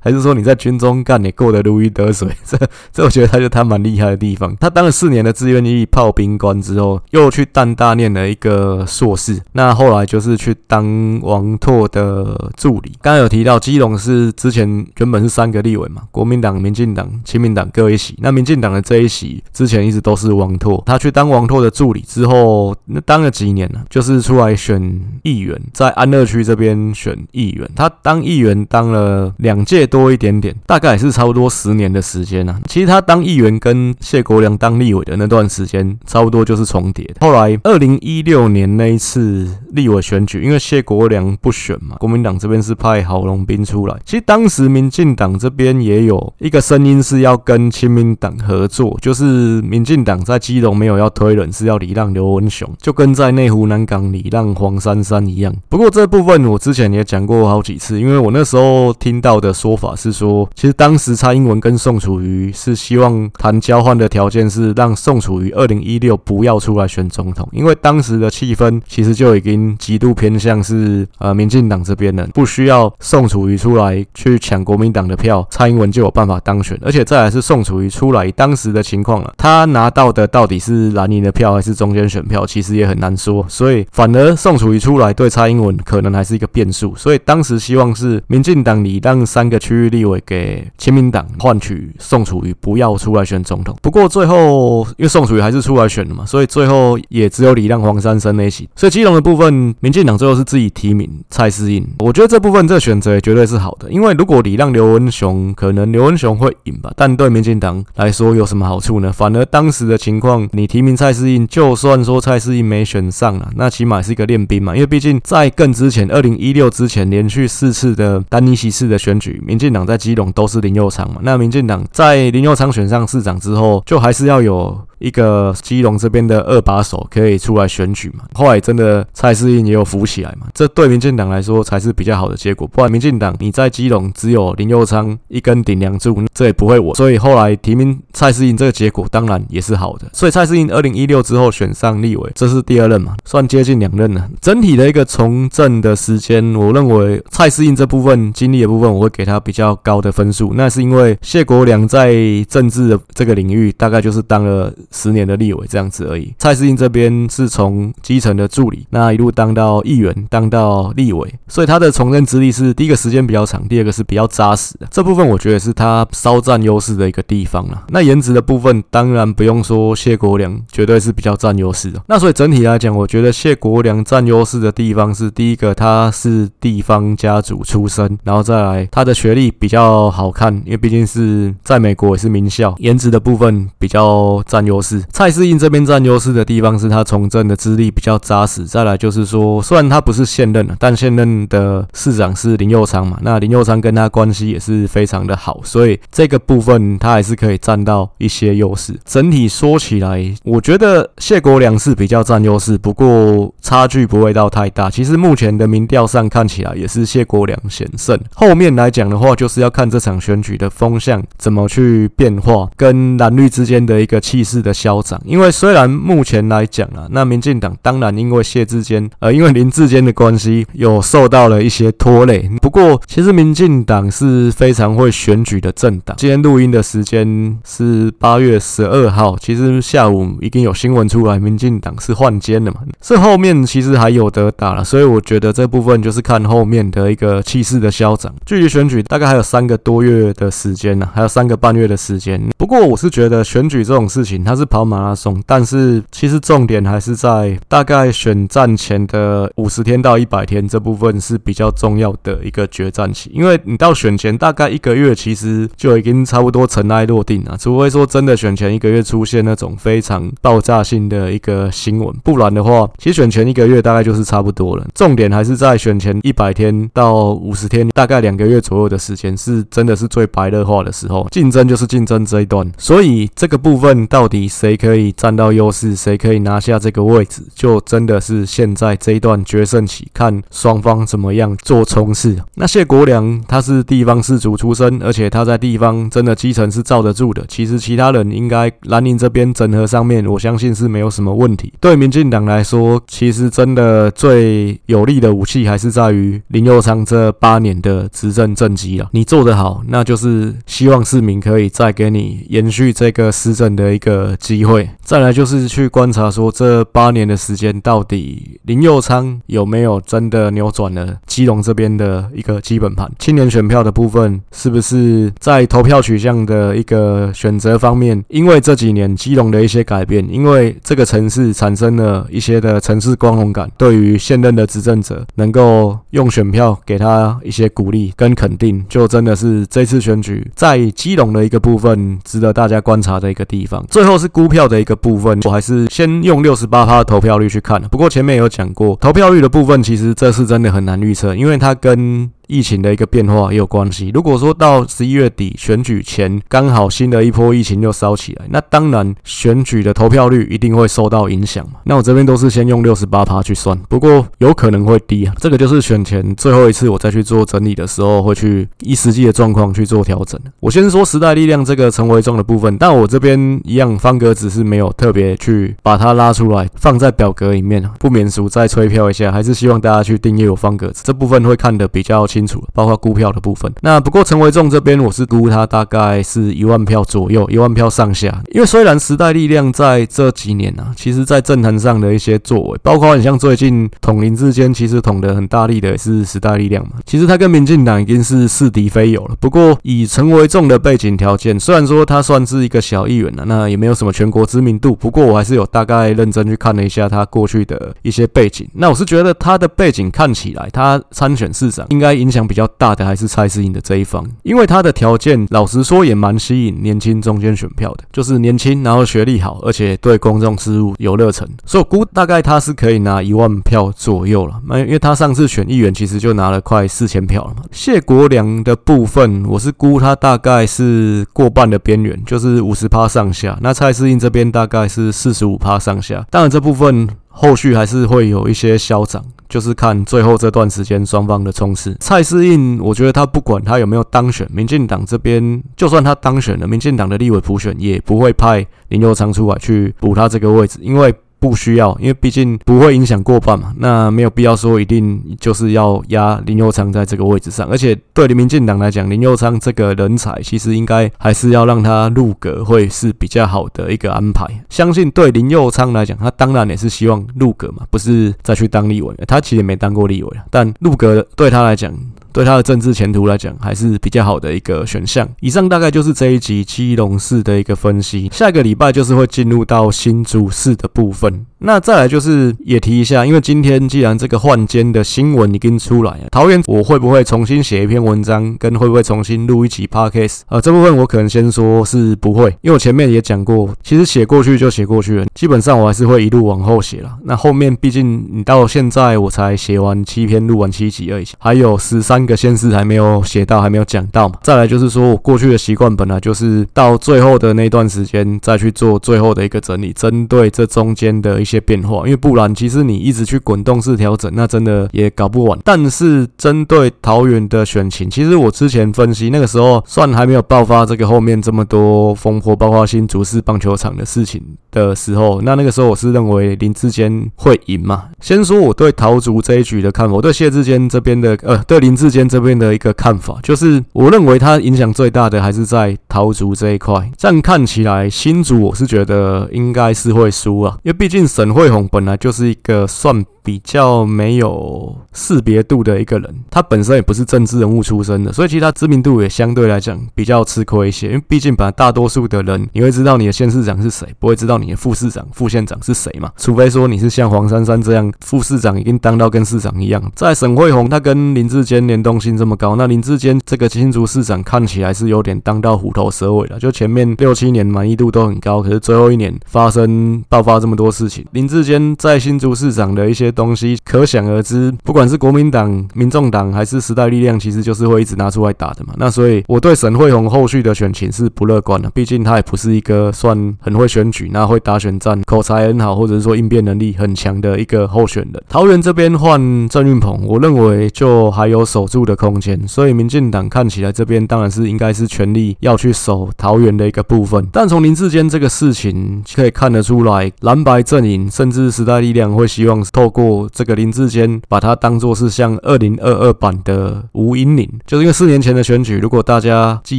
[0.00, 2.28] 还是说你在军中干，你过得如鱼得水？
[2.46, 2.56] 这
[2.90, 4.56] 这我觉得他就他蛮厉害的地方。
[4.58, 12.92] 他当了四年的志愿役炮兵官之后，又去淡大念了一个硕士，那后来就是去当王拓的助理。
[13.02, 18.16] 刚刚有提到基隆是之前原本是三个立委嘛，国民党、民进党、亲民党各一席。
[18.22, 22.74] 那民进党的这一席之前一直都是王拓，他去当王拓的助理之后。
[22.86, 23.80] 那当了几年呢？
[23.90, 24.80] 就是出来选
[25.22, 27.68] 议员，在安乐区这边选议员。
[27.76, 32.58] 他当议员当了两届多一点点，大概也是差不多十年的时间呢。
[32.66, 37.16] 其实他当议员跟谢国梁当立委的那段时间，差不多就是重叠的。
[37.20, 43.96] 后来二零一六年那一次立委选举，因为谢国梁不选嘛，国民党这边是派郝龙斌出来。
[44.04, 52.68] 其实当时民进党这边也有一个声音是要跟亲民党合作，就是民进党在基隆没有要推人，是要礼让刘文雄。
[52.80, 55.54] 就跟在内湖南港礼让黄珊珊一样。
[55.68, 76.76] 不过这部分我之前也讲过好几次，因为我那时候听到的说法是说，其实当时蔡英文跟宋楚瑜是希望谈交换的条件是让宋楚瑜二零一六不要出来选总统，因为当时的气氛其实就已经极度偏向像是呃民进党这边的，不需要宋楚瑜出来去抢国民党的票，蔡英文就有办法当选。
[76.82, 82.72] 而且再来是宋楚瑜出来，当时的情况了，他拿到的到底是蓝营的票还是中间选票，其实。
[82.72, 93.76] 也很难说，所以反而宋楚瑜出来对蔡英文可能还是一个变数，所以当时希望是民进党礼让三个区域立委给亲民党，换取宋楚瑜不要出来选总统。
[93.82, 98.66] 不过最后因为宋楚瑜还是出来选了嘛，所以最后也只有礼让黄珊珊那一席。
[98.74, 101.86] 所以基隆的部分，民进党最后是自己提名蔡适应。
[101.98, 109.12] 我觉得这部分这选择也绝对是好的，因为如果礼让刘文雄，可能刘文雄会赢吧，但对民进党来说有什么好处呢？
[109.12, 112.62] 反而当时的情况，你提名蔡适应，就算说蔡适应。
[112.72, 121.16] 没选上了，那起码是一个练兵嘛，因为毕竟在更之前，二零一六之前连续四次的丹尼西市的选举，民进党在基隆都是林佑昌嘛。
[121.22, 124.80] 那民进党在林佑昌选上市长之后，就还是要有。
[125.02, 128.22] 一个基隆这边的二把手可以出来选举嘛？
[128.34, 130.46] 后来真的蔡适应也有扶起来嘛？
[130.54, 132.66] 这对民进党来说才是比较好的结果。
[132.66, 136.94] 不然民进党你在基隆只有林佑昌一根顶梁柱，这也不会稳。
[136.94, 140.08] 所以后来提名蔡适应这个结果当然也是好的。
[140.12, 143.16] 所以蔡适应二零一六之后选上立委，这是第二任嘛？
[143.24, 144.28] 算接近两任了。
[144.40, 150.52] 整体的一个从政的时间，我认为蔡适应这部分经历的部分，我会给他比较高的分数。
[150.54, 152.14] 那是因为谢国梁在
[152.48, 154.72] 政治的这个领域大概就是当了。
[154.90, 156.32] 十年的立委这样子而已。
[156.38, 164.86] 蔡适应这边是从基层的助理，那一路当到议员，当到立委，所以他的从政资历是第一个时间比较长，第二个是比较扎实的。
[164.90, 167.84] 这部分我觉得是他稍占优势的一个地方了。
[167.88, 172.02] 那颜值的部分当然不用说，谢国梁绝对是比较占优势的。
[172.08, 185.02] 那所以整体来讲，我觉得谢国梁占优势的地方是第一个，他是地方家族出身，然后再来他的学历比较好看，因为毕竟是在美国也是名校，颜值的部分比较占优势。
[185.12, 198.98] 蔡适应这边占优势的地方是他从政的资历比较扎实，再来就是说，虽然他不是现任了，但现任的市长是林佑昌嘛，那林佑昌跟他关系也是非常的好，所以这个部分他还是可以占到一些优势。
[199.06, 204.90] 整体说起来，我觉得谢国梁是比较占优势，不过差距不会到太大。
[204.90, 208.18] 其实目前的民调上看起来也是谢国梁险胜。
[208.34, 215.20] 后面来讲的话，就是要看这场选举的风向怎么去变化，跟蓝绿之间的一个气势的消长。
[215.24, 222.50] 因为虽然目前来讲啊，那民进党当然因为谢志坚，呃，因为林志间的关系，有受到了一些拖累。
[222.60, 226.16] 不过，其实民进党是非常会选举的政党。
[226.16, 232.78] 今天录音的时间是八月十二号，其实下午已经有新闻出来，民进党是换监了嘛？
[233.00, 238.32] 这后面其实还有得打了，所以我觉得这部分就是看后面的一个气势的消长。
[238.46, 242.40] 距离选举大概还有三个多月的时间呢，还有三个半月的时间。
[242.56, 264.86] 不过我是觉得选举这种事情，它是跑马拉松，但是其实重点还是在大概选战前的五十天到一百天这部分是比较重要的一个决战期，因为你到选前大概一个月，其实就已经差不多尘埃落定了，除非说真的选前一个月出现那种非常爆炸性的一个新闻，不然的话，其实选前一个月大概就是差不多了。
[264.94, 272.70] 重点还是在选前一百天到五十天，大概两个月左右的时间，是真的是最白热化的时候，竞争就是竞争这一段。
[272.78, 282.36] 所以这个部分到底谁可以占到优势，谁可以拿下这个位置，就真的是现在这一段决胜期，看双方怎么样做冲刺。
[282.54, 287.44] 那谢国梁他是地方士族出身，而且他在地方真的基层是罩得住的。
[287.48, 291.72] 其实其他人应该兰陵这边整合上面，我相信是没有什么问题。
[291.80, 294.10] 对民进党来说，其实真的。
[294.14, 298.08] 最有力的武器还是在于林佑昌这八年的。
[298.12, 299.08] 执政政绩了。
[299.12, 304.88] 你做得好，那就是希望市民可以再给你延续这个施政的一个机会。
[305.02, 307.32] 再来就是去观察说，这八年的。
[307.42, 313.08] 时间到底林佑昌有有没有真的扭转了基隆这边的一个基本盘？
[313.20, 318.22] 青年选票的部分是不是在投票取向的一个选择方面？
[318.26, 333.84] 因为这几年基隆的一些改变，因为这个城市产生了一些的城市光荣感，对于现任的执政者能够用选票给他一些鼓励跟肯定，就真的是这次选举在基隆的一个部分值得大家观察的一个地方。
[333.88, 337.80] 最后是估票的一个部分，我还是先用六十八趴的投票率去看。
[337.82, 344.10] 不过前面有讲过，投票率的部分其实这次真的很难预测，因为它跟疫情的一个变化也有关系。
[344.14, 351.80] 如果说到十一月底选举前，刚好新的一波疫情又烧起来，那当然选举的投票率一定会受到影响嘛。
[351.84, 355.34] 那我这边都是先用六十八趴去算，不过有可能会低啊。
[355.38, 360.40] 这个就是选前最后一次我再去做整理的时候，会去依实际的状况去做调整。
[360.60, 372.42] 我先说时代力量这个陈维仲的部分，但我这边一样方格子是没有特别去把它拉出来放在表格里面，不免俗再催票一下，还是希望大家去订阅我方格子，这部分会看得比较清。
[372.42, 373.72] 清楚，包括估票的部分。
[373.82, 378.42] 那不过陈维仲这边，我是估他大概是一万票左右，一万票上下。
[378.52, 386.94] 因为虽然时代力量在这几年啊，其实在政坛上的一些作为，包括你像最近统林之间，其实统得很大力的也是时代力量嘛。
[387.06, 389.36] 其实他跟民进党已经是似敌非友了。
[389.38, 394.96] 不过以陈维仲的背景条件，虽然说他算是一个小议员了，那也没有什么全国知名度。
[394.96, 398.66] 不过我还是有大概认真去看了一下他过去的一些背景。
[398.72, 402.32] 那我是觉得他的背景看起来，他参选市长应该影。
[402.32, 414.58] 响比较大的还是蔡适应的这一方，因为他的条件老实说也蛮吸引年轻中间选票的，就是年轻，然后学历好，而且对公众事务有热忱，所以我估大概他是可以拿一万票左右了。
[414.66, 417.64] 那因为他上次选议员其实就拿了快四千票了嘛。
[417.70, 423.58] 谢国梁的部分，我是估他大概是过半的边缘，就是五十趴上下。
[423.60, 427.06] 那蔡适应这边大概是四十五趴上下，当然这部分。
[427.34, 431.96] 后续还是会有一些消长，就是看最后这段时间双方的冲刺。
[431.98, 441.12] 蔡适应，我觉得他不管他有没有当选，民进党这边就算他当选了，民进党的立委普选也不会派林佑昌出来去补他这个位置，因为
[441.42, 447.66] 不需要，因为毕竟不会影响过半嘛，那没有必要说一定就是要压林佑昌在这个位置上。
[447.68, 454.46] 而且对民进党来讲，林佑昌这个人才其实应该还是要让他入阁会是比较好的一个安排。
[454.70, 459.12] 相信对林佑昌来讲，他当然也是希望入阁嘛，不是再去当立委。
[459.26, 461.92] 他其实也没当过立委，但入阁对他来讲。
[462.32, 465.28] 对他的政治前途来讲，还是比较好的一个选项。
[465.40, 468.28] 以上大概就是这一集基隆市的一个分析。
[468.32, 471.46] 下一个礼拜就是会进入到新竹市的部分。
[471.64, 480.40] 那再来就是也提一下，因为今天既然这个换监的新闻已经出来了，桃园我会不会重新写一篇文章，跟会不会重新录一集 podcast？
[480.48, 487.10] 呃，这部分我可能先说是不会，因为我前面也讲过，其实写过去就写过去了，基本上我还是会一路往后写了。
[487.22, 494.34] 那后面毕竟你到现在我才写完七篇，录完七集而已，还有十三个县市还没有写到，还没有讲到嘛。
[494.42, 501.51] 再来就是说我过去的习惯本来就是到最后的那段时间再去做最后的一个整理，针对这中间的一些。
[501.52, 505.58] 些变化，因为不然，其实你一直去滚动式调整，那真的也搞不完。
[505.64, 518.04] 但是针对桃园的选情，其实我之前分析那个时候，算还没有爆发这个后面这么多风波，包括新竹市棒球场的事情的时候，那那个时候我是认为林志坚会赢嘛。
[518.20, 527.10] 先说我对桃竹这一局的看法，我对谢志坚这边的，呃，对林志坚这边的一个看法，就是我认为他影响最大的还是在桃竹这一块。
[527.16, 531.22] 这样看起来，新竹我是觉得应该是会输啊，因为毕竟。
[531.42, 533.24] 沈慧虹本来就是一个算。
[533.44, 541.08] 比较没有识别度的一个人，他本身也不是政治人物出身的，所以其实他知名度也相对来讲比较吃亏一些。
[541.08, 546.30] 因为毕竟本来大多数的人，你会知道你的县市长是谁，不会知道你的副市长、副县长是谁嘛？
[546.36, 550.00] 除非说你是像黄珊珊这样，副市长已经当到跟市长一样。
[550.14, 556.60] 在沈慧虹，他跟林志坚联动性这么高，那林志坚这个新竹市长看起来是有点当到虎头蛇尾了。
[556.60, 563.32] 就前面六七年满意度都很高，可是最后一年发生爆发这么多事情，林志坚在新竹市长的一些。
[563.34, 568.92] 东西可想而知，不管是国民党、民众党还是时代力量，其实就是会一直拿出来打的嘛。
[568.98, 578.42] 那所以我对沈慧虹后续的选情是不乐观的，毕竟他也不是一个算很会选举、那会打选战、口才很好，或者是说应变能力很强的一个候选人。
[578.48, 587.48] 桃园这边换郑运鹏，我认为就还有守住的空间，所以民进党看起来这边当然是应该是全力要去守桃园的一个部分。
[587.50, 593.48] 但从林志坚这个事情可以看得出来，蓝白阵营甚至时代力量会希望透过。
[593.52, 599.98] 这个林志坚把他当作是像二零二二版的吴英林，就是因为四年前的选举，如果大家记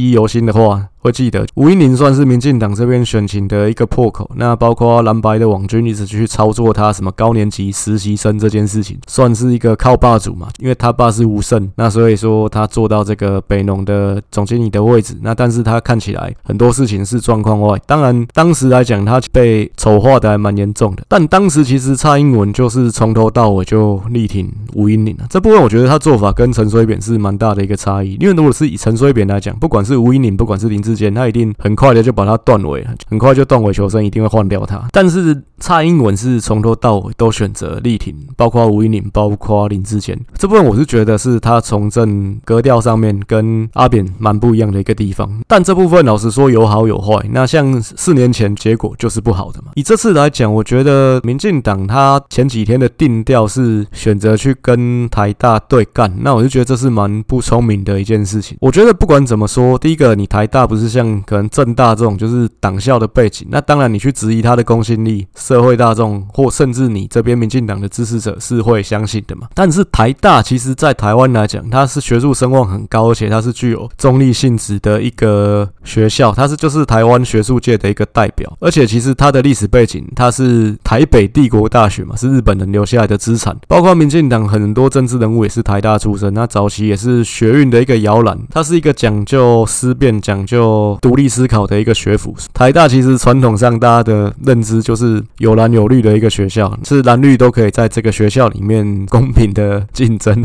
[0.00, 0.88] 忆犹新的话。
[1.04, 31.14] 会记得吴英林算是民进党这边选情的一个破口，那包括蓝白的网军一直去操作他什么高年级实习生这件事情，算是一个靠霸主嘛，因为他爸是吴胜，那所以说他做到这个北农的总经理的位置，那但是他看起来很多事情是状况外，当然当时来讲他被丑化的还蛮严重的，但当时其实蔡英文就是从头到尾就力挺吴音宁啊，这部分我觉得他做法跟陈水扁是蛮大的一个差异，因为如果是以陈水扁来讲，不管是吴音宁，不管是林志坚。
[31.14, 34.82] 他一定很快的就把他断尾了，很快就断尾求生，一定会换掉他。
[34.90, 40.18] 但是蔡英文是从头到尾都选择力挺，包括吴音宁，包括林志坚。
[40.36, 45.30] 这部分我是觉得是他从政格调上面跟阿扁蛮不一样的一个地方。
[45.46, 47.14] 但这部分老实说有好有坏。
[47.30, 49.68] 那像四年前结果就是不好的嘛。
[49.74, 58.56] 以这次来讲，我觉得呃民进党他前几天的定调是选择去跟台大对干，那我就觉得这是蛮不聪明的一件事情。
[58.60, 60.84] 我觉得不管怎么说，第一个你台大不是。
[60.94, 69.48] 像可能政大这种就是党校的背景，那当然你去质疑他的公信力，社会大众或甚至你这边民进党的支持者是会相信的嘛。
[69.54, 78.56] 但是台大其实在台湾来讲，它是学术声望很高，而且它是具有中立性质的一个学校，它是就是台湾学术界的一个代表。
[78.60, 83.56] 而且其实它的历史背景，它是台北帝国大学嘛，是日本人留下来的资产。
[83.66, 90.96] 包括民进党很多政治人物也是台大出身，那早期也是学运的一个摇篮，它是一个讲究思辨、讲究。
[91.00, 100.44] 独立思考的一个学府，台大其实传统上大家的认知就是有蓝有绿的一个学校，是蓝绿都可以在这个学校里面公平的竞争。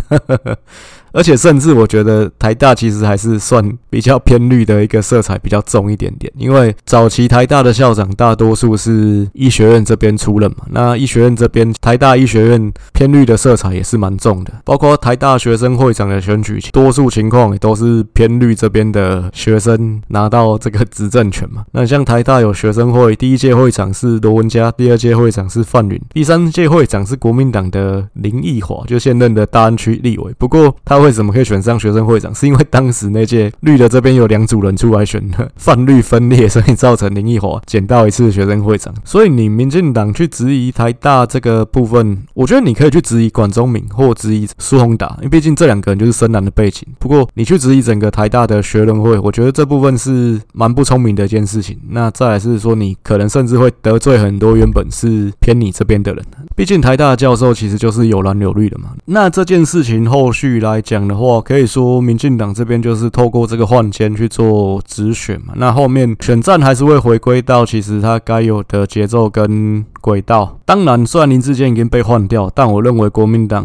[1.11, 21.63] 而且甚至我觉得台大其实还是算比较偏绿的一个色彩比较重一点点，因为早期台大的校长大多数是医学院这边出任嘛，那医学院这边台大医学院偏绿的色彩也是蛮重的，包括台大学生会长的选举，多数情况也都是偏绿这边的学生拿到这个执政权嘛。
[21.71, 30.98] 那像台大有学生会，第一届会长是罗文嘉，第二届会长是范云，第三届会长是国民党的林奕华，就现任的大安区立委，不过他。
[31.01, 38.93] 为什么可以选上学生会长，是因为当时那届绿的这边有两组人出来选的，泛绿分裂，所以造成林奕华捡到一次学生会长。
[39.03, 46.85] 所以你民进党去质疑台大这个部分，我觉得你可以去质疑管中闵或质疑苏宏达，因为毕竟这两个人就是深蓝的背景。
[46.99, 51.77] 不过你去质疑整个台大的学伦会，我觉得这部分是蛮不聪明的一件事情。
[51.89, 56.25] 那再来是说，你可能甚至会得罪很多原本是偏你这边的人。
[56.55, 58.89] 毕竟台大的教授其实就是有蓝有绿的嘛。
[59.05, 65.53] 那这件事情后续来讲的话，可以说民进党这边就是透过这个换签去做直选嘛。
[65.55, 70.57] 那后面选战还是会回归到其实他该有的节奏跟轨道。
[70.65, 73.63] 当然，虽然林志坚已经被换掉，但我认为国民党。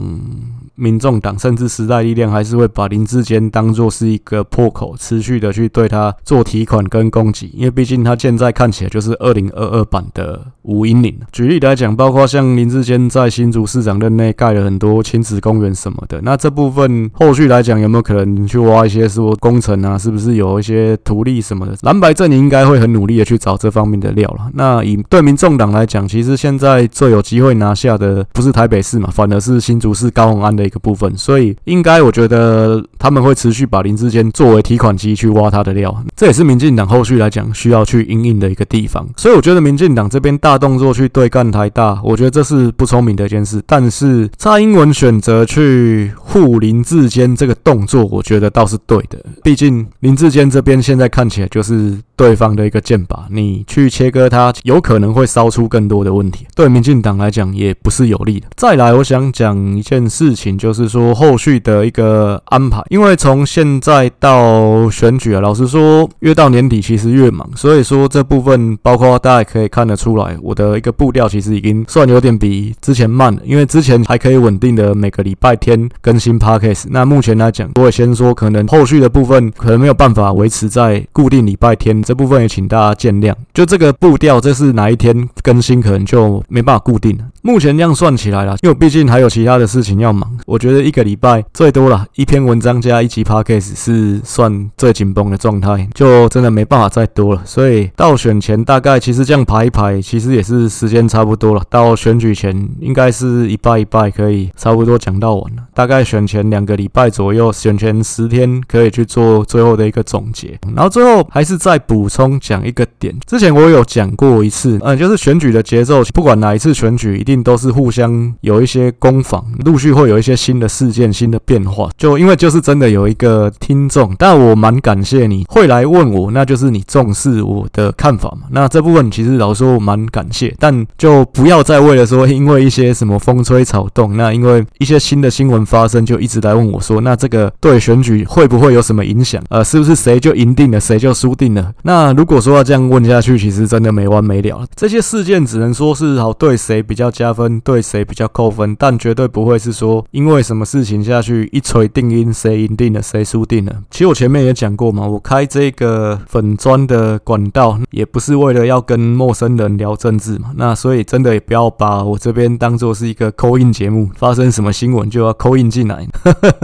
[0.77, 11.16] 民众党甚至时代力量还是会把林志坚当作是一个破口，持续的去对他做提款跟攻击，因为毕竟他现在看起来就是二零二二版的吴音宁。
[11.31, 19.97] 举例来讲，包括像林志坚在新竹市长任内盖了很多亲子公园什么的，那这部分后续来讲有没有可能去挖一些说工程啊？
[19.97, 21.77] 是不是有一些图利什么的？
[21.82, 24.51] 蓝白阵营应该会很努力的去找这方面的料了。
[24.55, 30.64] 那以对民众党来讲，其实现在最有机会拿下的不是台北市嘛，反而是新竹市高虹安的。
[30.65, 39.07] 一个部分，所以应该我觉得他们会持续把林志坚作为提款机去挖他的料，这也是民进党后续来讲需要去应应的一个地方。
[39.16, 43.62] 所以我觉得民进党这边大动作去对干台大，我觉得这是不聪明的一件事。
[43.66, 49.16] 但是蔡英文选择去护林志坚这个动作，我觉得倒是对的。
[49.44, 58.48] 毕竟林志坚这边现在看起来就是对方的一个箭靶，你去切割他，有可能会烧出更多的问题，对民进党来讲也不是有利的。
[58.56, 60.59] 再来，我想讲一件事情。
[60.65, 83.34] 就是说后续的一个安排，因为从现在到选举啊，老实说，越到年底其实越忙，所以说这部分包括大家可以看得出来，我的一个步调其实已经算有点比之前慢了，因为之前还可以稳定的每个礼拜天更新 Podcast，那目前来讲，我也先说可能后续的部分可能没有办法维持在固定礼拜天，这部分也请大家见谅。
[83.52, 87.24] 就这个步调，这是哪一天更新，可能就没办法固定了。
[87.42, 90.34] 目前这样算起来了，因为毕竟还有其他的事情要忙。
[90.46, 97.42] 我觉得一个礼拜最多了一篇文章加一集 podcast 是算最紧绷的状态，就真的没办法再多了。
[97.44, 101.62] 所以到选前大概其实这样排一排，其实也是时间差不多了。
[101.68, 105.64] 到选举前应该是一拜一拜可以差不多讲到完了。
[105.74, 110.59] 大概选前两个礼拜左右，选前十天可以去做最后的一个总结。
[110.74, 120.69] 然后最后还是再补充讲一个点，之前我有讲过一次，嗯，就是选举的节奏，不管哪一次选举，一定都是互相有一些攻防，陆续会有一些新的。
[120.74, 128.49] 事件新的变化，就因为就是真的有一个听众，但我蛮感谢你会来问我，那就是你重视我的看法嘛。
[128.51, 139.43] 那这部分其实老实说我蛮感谢，但就不要再为了说因为一些什么风吹草动，那因为一些新的新闻发生，就一直来问我说，那这个对选举会不会有什么影响？
[139.48, 141.72] 呃，是不是谁就赢定了，谁就输定了？
[141.82, 144.66] 那如果说要这样问下去，其实真的没完没了。
[144.74, 150.62] 这些事件只能说是好对谁比较加分，对谁比较扣分，但绝对不会是说因为什么。
[150.74, 153.72] 事情下去一锤定音，谁赢定了，谁输定了。
[153.90, 160.51] 其实我前面也讲过嘛，我开这个粉砖的管道，也不是为了要跟陌生人聊政治嘛。
[160.56, 165.94] 那所以真的也不要把我这边当做是一个扣印节目，发生什么新闻就要扣印进来，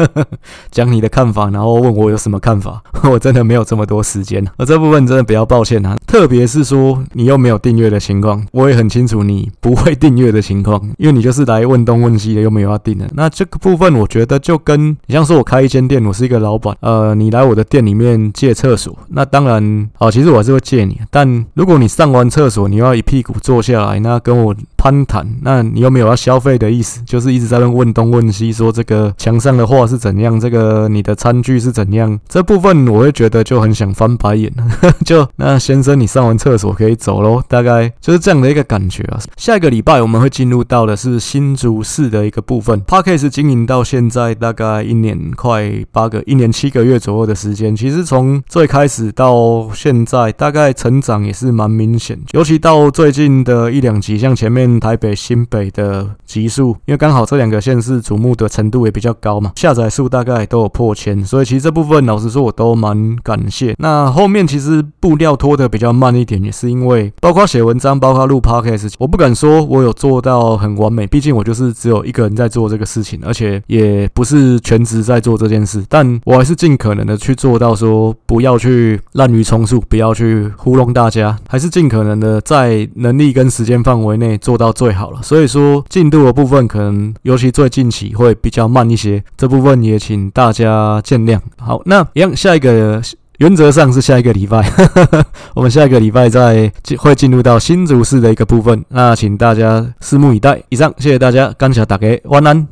[0.70, 2.82] 讲你的看法，然后问我有什么看法。
[3.10, 5.96] 我真的没有这么多时间，而这部分真的比较抱歉啊。
[6.06, 13.06] 特别是说你又没有订阅的情况，我也很清楚你不会订阅的情况，因为你就是来问东问西的，又没有要订的。
[13.12, 13.90] 那这个部分。
[14.00, 34.50] 我觉得就跟你像说，我开一间店，我是一个老板，呃，你来我的店里面借厕所，那当然，啊，其实我还是会借你，但如果你上完厕所，你要一屁股坐下来，那跟我攀谈，那你又没有要消费的意思，就是一直在那问东问西，说这个墙上的画是怎样，这个你的餐具是怎样，这部分我会觉得就很想翻白眼，
[35.04, 39.20] 就那先生，你上完厕所可以走喽，大概就是这样的一个感觉啊。
[39.36, 54.69] 下一个礼拜我们会进入到的是新竹市的一个部分，Podcast 经营到现在大概一年快八个一年七个月左右的时间，其实从最开始到现在，大概成长也是蛮明显，尤其到最近的一两集，像前面。
[54.78, 63.74] 台北、新北的集数，因为刚好这两个县市瞩目的程度也比较高嘛，下载数大概都有破千，所以其实这部分老实说我都蛮感谢。
[63.78, 84.59] 那后面其实步调拖得比较慢一点，也是因为包括写文章、包括录 podcast，我不敢说我有做到很完美，毕竟我就是只有一个人在做这个事情，而且也不是全职在做这件事，但我还是尽可能的去做到说不要去滥竽充数，不要去糊弄大家，还是尽可能的在能力跟时间范围内做。
[84.60, 85.20] 到最好了。
[85.22, 91.40] 所以说进度的部分可能尤其最近期会比较慢一些，这部分也请大家见谅。
[91.58, 93.02] 好，那一样下一个。
[93.40, 94.62] 原则上是下一个礼拜，
[95.56, 100.62] 我们下一个礼拜再会进入到新竹市的一个部分，那请大家拭目以待。
[100.68, 102.68] 以上，谢谢大家，感谢大家，晚安。